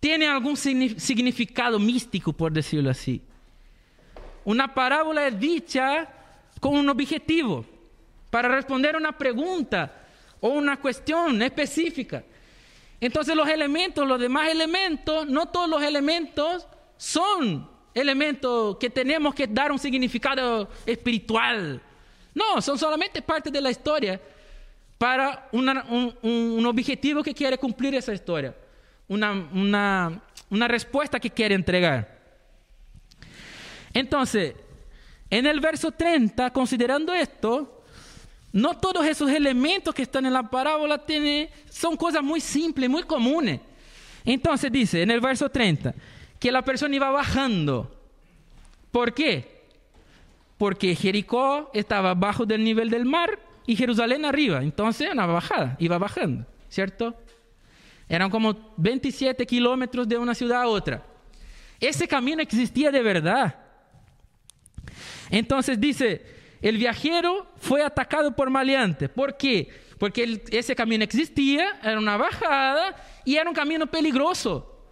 [0.00, 3.20] tienen algún significado místico, por decirlo así.
[4.44, 6.08] Una parábola es dicha
[6.60, 7.64] con un objetivo,
[8.30, 10.05] para responder a una pregunta
[10.40, 12.24] o una cuestión específica.
[13.00, 16.66] Entonces los elementos, los demás elementos, no todos los elementos
[16.96, 21.80] son elementos que tenemos que dar un significado espiritual
[22.36, 24.20] no, son solamente parte de la historia
[24.98, 28.54] para un, objetivo que quiere cumplir esa historia,
[29.08, 30.20] una,
[30.50, 32.14] una respuesta que quiere entregar.
[33.94, 34.54] Entonces,
[35.30, 37.75] en el verso 30, considerando esto,
[38.56, 43.02] no todos esos elementos que están en la parábola tienen, son cosas muy simples, muy
[43.02, 43.60] comunes.
[44.24, 45.94] Entonces dice en el verso 30
[46.38, 47.92] que la persona iba bajando.
[48.90, 49.56] ¿Por qué?
[50.58, 54.62] porque Jericó estaba bajo del nivel del mar, y Jerusalén arriba.
[54.62, 57.14] Entonces, una bajada, iba bajando, ¿cierto?
[58.08, 61.04] Eran como 27 kilómetros de una ciudad a otra.
[61.80, 63.56] Ese camino existía de verdad.
[65.28, 66.24] Entonces dice,
[66.68, 69.08] el viajero fue atacado por maleantes.
[69.08, 69.72] ¿Por qué?
[69.98, 74.90] Porque ese camino existía, era una bajada y era un camino peligroso.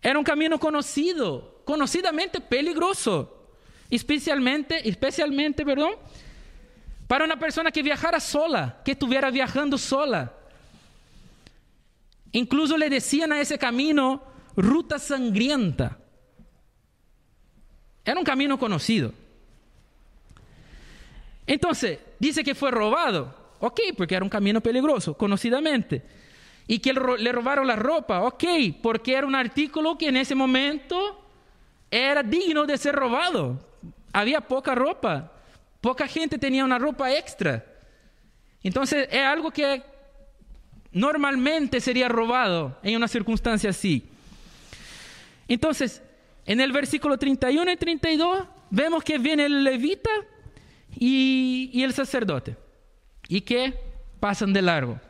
[0.00, 3.48] Era un camino conocido, conocidamente peligroso.
[3.90, 5.94] Especialmente, especialmente, perdón,
[7.08, 10.32] para una persona que viajara sola, que estuviera viajando sola.
[12.30, 14.22] Incluso le decían a ese camino
[14.54, 15.98] ruta sangrienta.
[18.04, 19.21] Era un camino conocido.
[21.46, 23.34] Entonces, dice que fue robado.
[23.60, 26.02] Ok, porque era un camino peligroso, conocidamente.
[26.66, 28.22] Y que le robaron la ropa.
[28.22, 28.44] Ok,
[28.82, 31.24] porque era un artículo que en ese momento
[31.90, 33.58] era digno de ser robado.
[34.12, 35.32] Había poca ropa.
[35.80, 37.64] Poca gente tenía una ropa extra.
[38.62, 39.82] Entonces, es algo que
[40.92, 44.04] normalmente sería robado en una circunstancia así.
[45.48, 46.02] Entonces,
[46.46, 50.10] en el versículo 31 y 32 vemos que viene el levita
[50.98, 52.56] y, el sacerdote
[53.28, 53.74] y que
[54.20, 55.00] pasan de largo.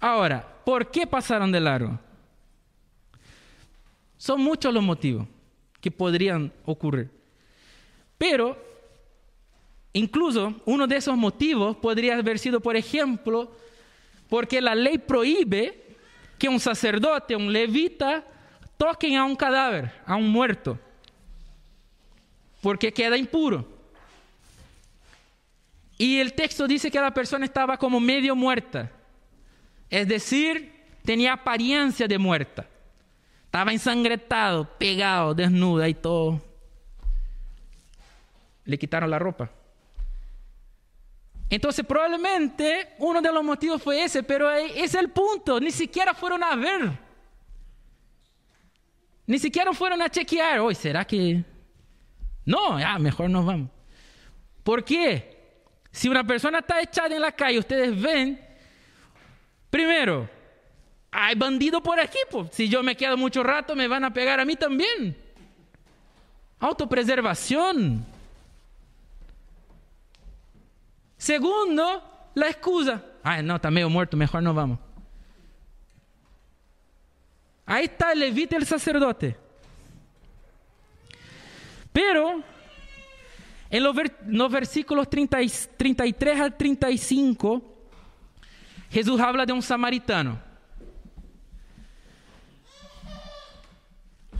[0.00, 1.98] Ahora, ¿por qué pasaron de largo?
[4.16, 5.26] Son muchos los motivos
[5.80, 7.10] que podrían ocurrir.
[8.18, 8.56] Pero,
[9.92, 13.52] incluso uno de esos motivos podría haber sido, por ejemplo,
[14.28, 15.96] porque la ley prohíbe
[16.38, 18.24] que un sacerdote, un levita,
[18.76, 20.78] toquen a un cadáver, a un muerto,
[22.60, 23.66] porque queda impuro.
[25.98, 28.90] Y el texto dice que la persona estaba como medio muerta,
[29.88, 30.72] es decir,
[31.04, 32.66] tenía apariencia de muerta.
[33.44, 36.42] Estaba ensangretado, pegado, desnuda y todo.
[38.64, 39.50] Le quitaron la ropa.
[41.48, 46.12] Entonces probablemente uno de los motivos fue ese, pero ese es el punto, ni siquiera
[46.12, 46.90] fueron a ver.
[49.26, 51.55] Ni siquiera fueron a chequear, hoy ¿será que...?
[52.46, 53.68] No, ya, mejor nos vamos.
[54.62, 55.36] ¿Por qué?
[55.90, 58.40] Si una persona está echada en la calle, ustedes ven,
[59.68, 60.28] primero,
[61.10, 62.50] hay bandido por aquí, pues.
[62.52, 65.16] si yo me quedo mucho rato me van a pegar a mí también.
[66.60, 68.06] Autopreservación.
[71.16, 73.02] Segundo, la excusa.
[73.22, 74.78] Ay, no, está medio muerto, mejor no vamos.
[77.64, 79.45] Ahí está el levita y el sacerdote.
[81.96, 82.42] Pero,
[83.70, 87.62] en los, versículos 33 al 35,
[88.90, 90.38] Jesús habla de un samaritano.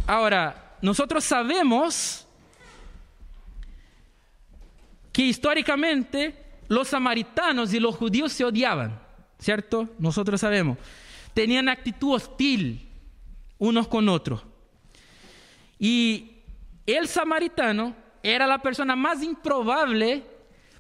[0.07, 2.27] Ahora, nosotros sabemos
[5.11, 9.01] que históricamente los samaritanos y los judíos se odiaban,
[9.39, 9.89] ¿cierto?
[9.99, 10.77] Nosotros sabemos.
[11.33, 12.87] Tenían actitud hostil
[13.57, 14.45] unos con otros.
[15.79, 16.36] Y
[16.87, 20.23] el samaritano era la persona más improbable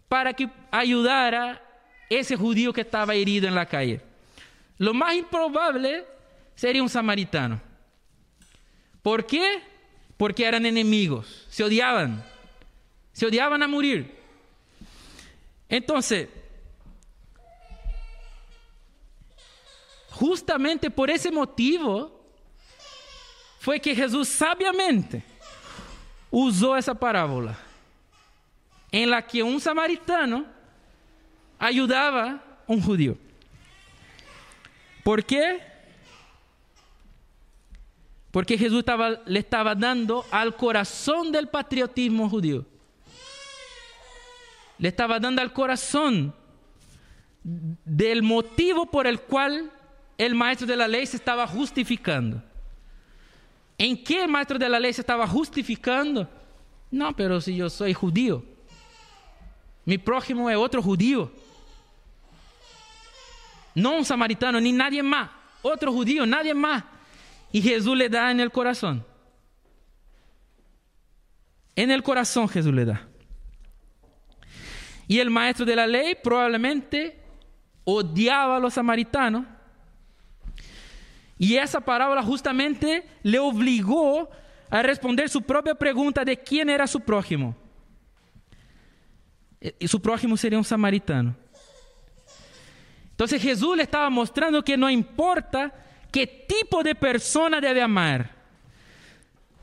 [0.09, 1.62] para que ayudara
[2.09, 4.00] ese judío que estaba herido en la calle.
[4.78, 6.04] Lo más improbable
[6.54, 7.61] sería un samaritano.
[9.02, 9.61] ¿Por qué?
[10.16, 12.24] Porque eran enemigos, se odiaban,
[13.12, 14.14] se odiaban a morir.
[15.68, 16.28] Entonces,
[20.11, 22.24] justamente por ese motivo
[23.59, 25.22] fue que Jesús sabiamente
[26.39, 27.57] usó esa parábola
[28.93, 30.45] en la que un samaritano
[31.59, 33.16] ayudaba a un judío.
[35.03, 35.62] ¿Por qué?
[38.30, 38.84] Porque Jesús
[39.24, 42.66] le estaba dando al corazón del patriotismo judío
[44.78, 46.34] le estaba dando al corazón
[47.43, 49.70] del motivo por el cual
[50.18, 52.43] el maestro de la ley se estaba justificando.
[53.79, 56.29] ¿En qué el maestro de la ley se estaba justificando?
[56.91, 58.43] No, pero si yo soy judío,
[59.85, 61.31] mi prójimo es otro judío,
[63.74, 65.31] no un samaritano ni nadie más,
[65.62, 66.85] otro judío, nadie más.
[67.53, 69.05] Y Jesús le da en el corazón.
[71.74, 73.07] En el corazón Jesús le da.
[75.07, 77.20] Y el maestro de la ley probablemente
[77.85, 79.45] odiaba a los samaritanos.
[81.39, 84.28] Y esa parábola justamente le obligó
[84.70, 87.55] a responder su propia pregunta de quién era su prójimo.
[89.78, 91.37] Y su prójimo sería un samaritano.
[93.11, 95.72] Entonces Jesús le estaba mostrando que no importa
[96.12, 98.34] qué tipo de persona debe amar,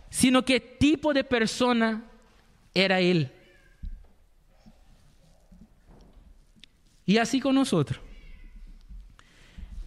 [0.09, 2.03] sino qué tipo de persona
[2.73, 3.31] era él.
[7.05, 7.99] Y así con nosotros.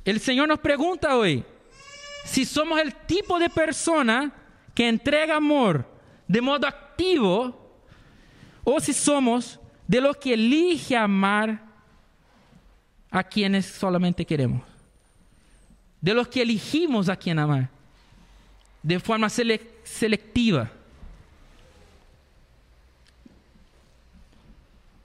[0.04, 1.44] El Señor nos pregunta hoy
[2.26, 4.32] si somos el tipo de persona
[4.74, 5.86] que entrega amor
[6.28, 7.72] de modo activo
[8.64, 11.64] o si somos de los que elige amar
[13.10, 14.62] a quienes solamente queremos.
[16.00, 17.70] De los que elegimos a quien amar
[18.82, 20.70] de forma selectiva.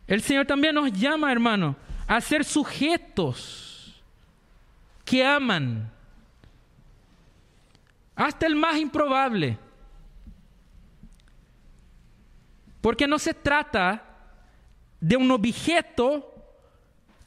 [0.08, 1.76] El Señor también nos llama, hermano,
[2.08, 4.02] a ser sujetos
[5.06, 5.90] que aman.
[8.16, 9.58] Hasta el más improbable.
[12.82, 14.04] Porque no se trata
[15.00, 16.28] de un objeto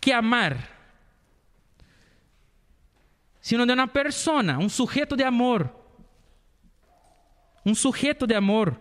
[0.00, 0.68] que amar,
[3.40, 5.82] sino de una persona, un sujeto de amor.
[7.64, 8.78] Un sujeto de amor.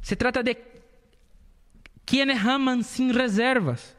[0.00, 0.82] Se trata de
[2.04, 3.97] quienes aman sin reservas.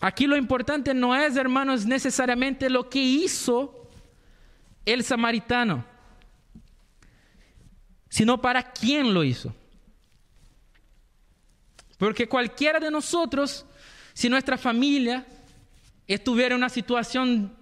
[0.00, 3.88] Aquí lo importante no es, hermanos, necesariamente lo que hizo
[4.84, 5.84] el samaritano,
[8.08, 9.54] sino para quién lo hizo.
[11.98, 13.64] Porque cualquiera de nosotros,
[14.12, 15.26] si nuestra familia
[16.06, 17.56] estuviera en una situación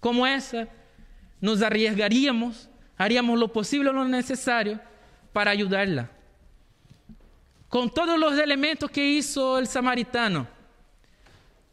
[0.00, 0.66] como esa,
[1.40, 4.80] nos arriesgaríamos, haríamos lo posible o lo necesario
[5.32, 6.10] para ayudarla.
[7.68, 10.59] Con todos los elementos que hizo el samaritano.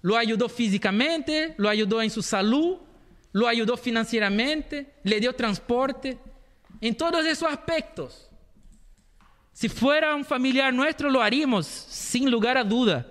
[0.01, 2.77] Lo ayudó físicamente, lo ayudó en su salud,
[3.31, 6.17] lo ayudó financieramente, le dio transporte,
[6.81, 8.29] en todos esos aspectos.
[9.53, 13.07] Si fuera un familiar nuestro, lo haríamos sin lugar a duda.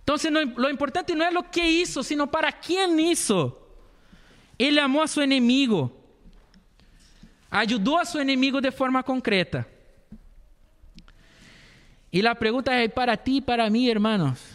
[0.00, 3.58] Entonces, lo importante no es lo que hizo, sino para quién hizo.
[4.58, 5.90] Ele amou a seu inimigo,
[7.50, 9.66] ajudou a seu inimigo de forma concreta.
[12.12, 14.51] E a pergunta é para ti e para mim, hermanos.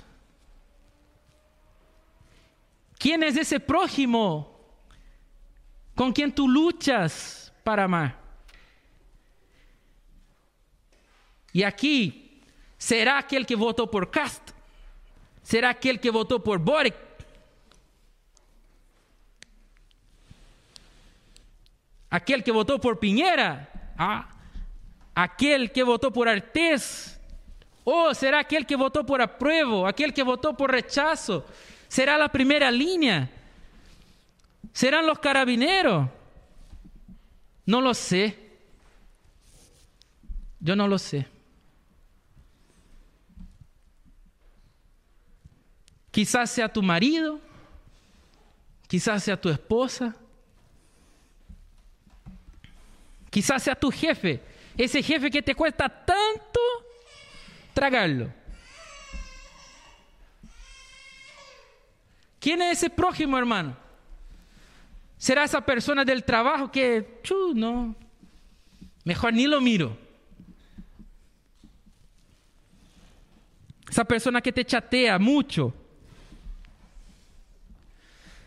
[3.07, 4.53] ¿Quién es ese prójimo
[5.95, 8.19] con quien tú luchas para amar?
[11.53, 12.41] Y aquí,
[12.77, 14.49] ¿será aquel que votó por Cast?
[15.41, 16.95] ¿Será aquel que votó por Boric?
[22.09, 24.27] aquel que votó por Piñera, ah,
[25.15, 27.17] aquel que votó por Artés,
[27.85, 31.45] o será aquel que votó por apruebo, aquel que votó por rechazo,
[31.87, 33.29] será la primera línea,
[34.73, 36.09] serán los carabineros,
[37.65, 38.37] no lo sé,
[40.59, 41.27] yo no lo sé.
[46.11, 47.39] Quizás sea tu marido,
[48.87, 50.15] quizás sea tu esposa,
[53.29, 54.41] Quizás sea tu jefe,
[54.77, 56.59] ese jefe que te cuesta tanto
[57.73, 58.33] tragarlo.
[62.39, 63.75] ¿Quién es ese prójimo, hermano?
[65.17, 67.95] ¿Será esa persona del trabajo que, chu, no,
[69.03, 69.97] mejor ni lo miro?
[73.89, 75.73] Esa persona que te chatea mucho.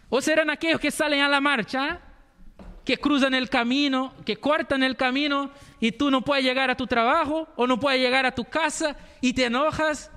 [0.09, 2.01] ¿O serán aquellos que salen a la marcha?
[2.85, 6.87] que cruzan el camino, que cortan el camino y tú no puedes llegar a tu
[6.89, 10.11] trabajo o no puedes llegar a tu casa y te enojas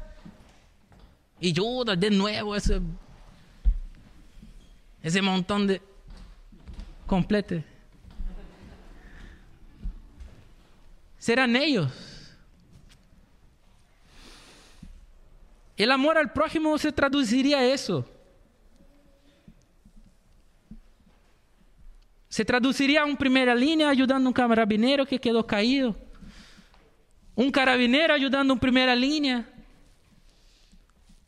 [1.39, 2.81] y ayuda de nuevo ese,
[5.03, 5.81] ese montón de
[7.05, 7.63] complete.
[11.19, 11.91] Serán ellos.
[15.75, 18.09] El amor al prójimo se traduciría eso.
[22.29, 25.95] Se traduciría en primera línea ayudando a un carabinero que quedó caído.
[27.35, 29.52] Un carabinero ayudando a un primera línea.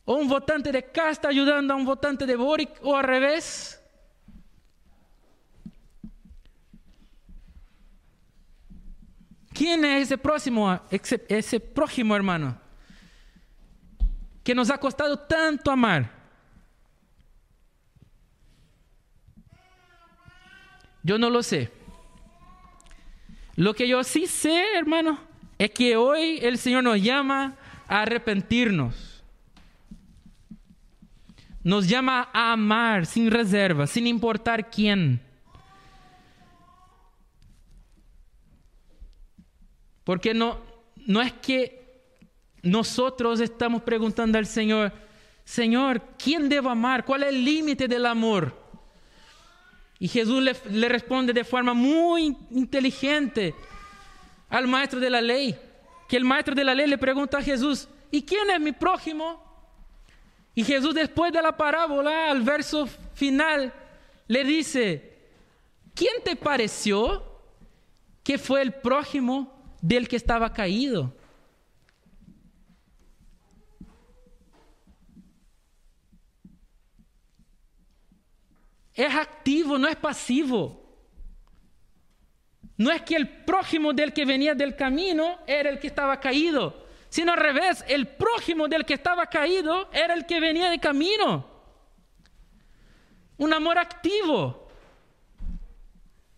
[0.06, 3.78] O un votante de casta ayudando a un votante de Boric o al revés.
[9.52, 12.58] ¿Quién es ese próximo, ese prójimo hermano?
[14.44, 16.10] Que nos ha costado tanto amar.
[21.02, 21.72] Yo no lo sé.
[23.54, 25.18] Lo que yo sí sé, hermano,
[25.56, 27.56] es que hoy el Señor nos llama
[27.88, 29.15] a arrepentirnos.
[31.66, 35.20] Nos llama a amar sin reserva, sin importar quién.
[40.04, 40.60] Porque no,
[41.06, 42.04] no es que
[42.62, 44.92] nosotros estamos preguntando al Señor,
[45.44, 47.04] Señor, ¿quién debo amar?
[47.04, 48.56] ¿Cuál es el límite del amor?
[49.98, 53.56] Y Jesús le, le responde de forma muy inteligente
[54.50, 55.58] al maestro de la ley,
[56.08, 59.45] que el maestro de la ley le pregunta a Jesús, ¿y quién es mi prójimo?
[60.56, 63.74] Y Jesús después de la parábola, al verso final,
[64.26, 65.18] le dice,
[65.94, 67.22] ¿quién te pareció
[68.24, 71.14] que fue el prójimo del que estaba caído?
[78.94, 80.82] Es activo, no es pasivo.
[82.78, 86.85] No es que el prójimo del que venía del camino era el que estaba caído,
[87.16, 91.46] sino al revés, el prójimo del que estaba caído era el que venía de camino.
[93.38, 94.68] Un amor activo.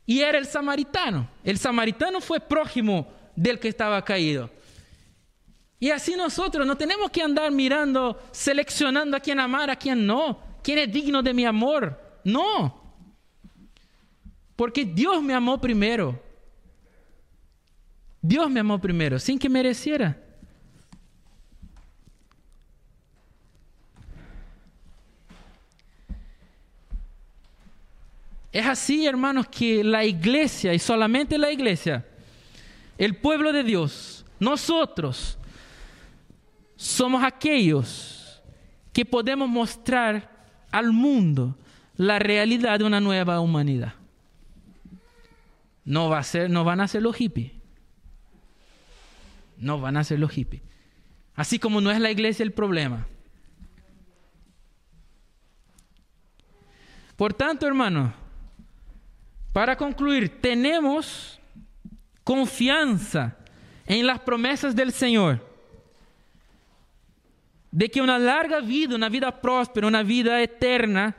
[0.06, 1.28] Y era el samaritano.
[1.42, 4.50] El samaritano fue prójimo del que estaba caído.
[5.80, 10.38] Y así nosotros no tenemos que andar mirando, seleccionando a quién amar, a quién no,
[10.62, 12.20] quién es digno de mi amor.
[12.22, 12.94] No.
[14.54, 16.22] Porque Dios me amó primero.
[18.22, 20.27] Dios me amó primero, sin que mereciera.
[28.52, 32.06] Es así, hermanos, que la iglesia, y solamente la iglesia,
[32.96, 35.38] el pueblo de Dios, nosotros,
[36.76, 38.42] somos aquellos
[38.92, 40.30] que podemos mostrar
[40.70, 41.56] al mundo
[41.96, 43.94] la realidad de una nueva humanidad.
[45.84, 47.52] No, va a ser, no van a ser los hippies.
[49.56, 50.62] No van a ser los hippies.
[51.34, 53.06] Así como no es la iglesia el problema.
[57.16, 58.12] Por tanto, hermano,
[59.52, 61.40] para concluir, tenemos
[62.24, 63.36] confianza
[63.86, 65.48] en las promesas del Señor
[67.70, 71.14] de que una larga vida, una vida próspera, una vida eterna,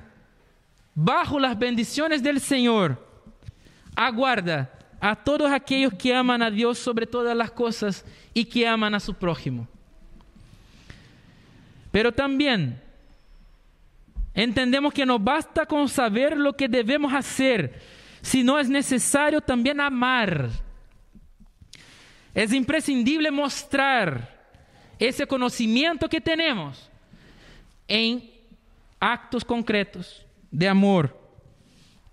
[0.96, 3.06] bajo las bendiciones del Señor,
[3.96, 8.04] aguarda a todos aquellos que aman a Dios sobre todas las cosas
[8.34, 9.68] y que aman a su prójimo.
[11.92, 12.82] Pero también
[14.34, 17.80] entendemos que no basta con saber lo que debemos hacer,
[18.22, 20.50] sino es necesario también amar.
[22.34, 24.38] Es imprescindible mostrar
[24.98, 26.90] ese conocimiento que tenemos
[27.88, 28.30] en
[29.00, 31.18] actos concretos de amor,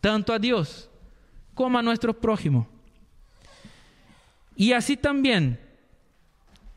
[0.01, 0.89] tanto a Dios
[1.55, 2.69] como a nuestro prójimo.
[4.57, 5.61] Y así también,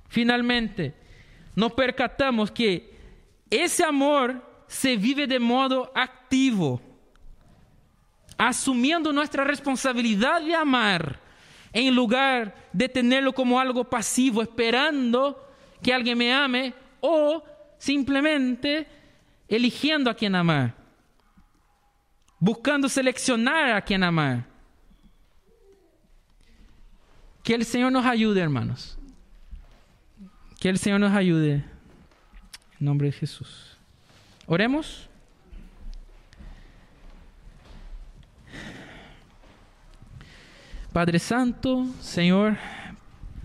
[0.09, 0.93] finalmente,
[1.55, 2.93] nos percatamos que
[3.49, 6.81] ese amor se vive de modo activo,
[8.39, 11.19] asumiendo nuestra responsabilidad de amar,
[11.71, 15.47] en lugar de tenerlo como algo pasivo, esperando
[15.83, 17.43] que alguien me ame o
[17.77, 18.87] simplemente
[19.47, 20.79] eligiendo a quien amar
[22.39, 24.45] buscando seleccionar a quien amar.
[27.43, 28.97] Que el Señor nos ayude, hermanos.
[30.59, 31.65] Que el Señor nos ayude.
[32.79, 33.77] En nombre de Jesús.
[34.45, 35.08] Oremos.
[40.93, 42.57] Padre Santo, Señor,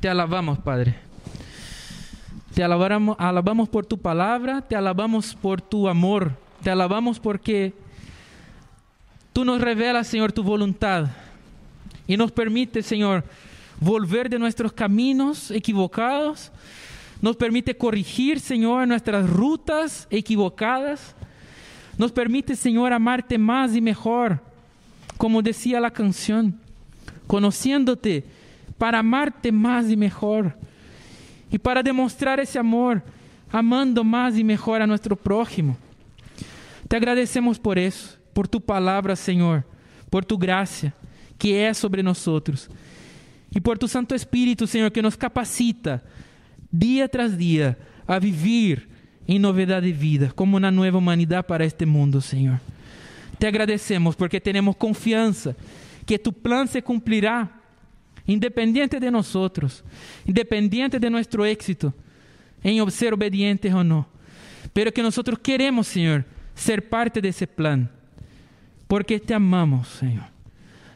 [0.01, 0.97] te alabamos, Padre.
[2.55, 6.33] Te alabamos, alabamos por tu palabra, te alabamos por tu amor,
[6.63, 7.75] te alabamos porque
[9.35, 11.09] Tú nos revelas, Señor, tu voluntad
[12.07, 13.25] y nos permite, Señor,
[13.81, 16.53] volver de nuestros caminos equivocados.
[17.21, 21.17] Nos permite corregir, Señor, nuestras rutas equivocadas.
[21.99, 24.39] Nos permite, Señor, amarte más y mejor,
[25.19, 26.57] como decía la canción,
[27.27, 28.25] conociéndote
[28.79, 30.57] para amarte más y mejor.
[31.51, 33.03] Y para demostrar ese amor,
[33.51, 35.77] amando más y mejor a nuestro prójimo.
[36.89, 39.64] Te agradecemos por eso por tu palavra, Senhor,
[40.11, 40.93] por tu graça
[41.39, 42.68] que é sobre nós outros.
[43.55, 46.03] E por tu Santo Espírito, Senhor, que nos capacita
[46.72, 48.89] dia tras dia a viver
[49.27, 52.61] em novidade de vida, como uma nova humanidade para este mundo, Senhor.
[53.39, 55.57] Te agradecemos porque temos confiança
[56.07, 57.51] que tu plano se cumprirá,
[58.27, 59.35] independente de nós,
[60.27, 61.93] independente de nosso êxito,
[62.63, 64.07] em ser obedientes ou não.
[64.73, 66.25] Pero que nós queremos, Senhor,
[66.55, 67.89] ser parte desse plano
[68.87, 70.27] porque te amamos, Señor.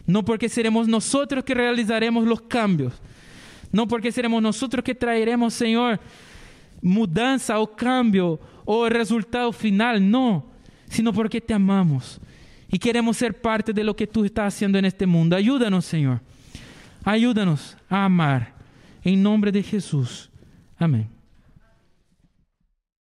[0.07, 2.93] No porque seremos nosotros que realizaremos los cambios.
[3.73, 6.01] No porque seremos nosotros que traeremos, Señor,
[6.81, 10.01] mudanza o cambio o resultado final.
[10.01, 10.47] No,
[10.87, 12.21] sino porque te amamos
[12.71, 15.37] y queremos ser parte de lo que tú estás haciendo en este mundo.
[15.37, 16.21] Ayúdanos, Señor.
[17.05, 18.53] Ayúdanos a amar.
[19.03, 20.31] En nombre de Jesús.
[20.79, 21.18] Amén.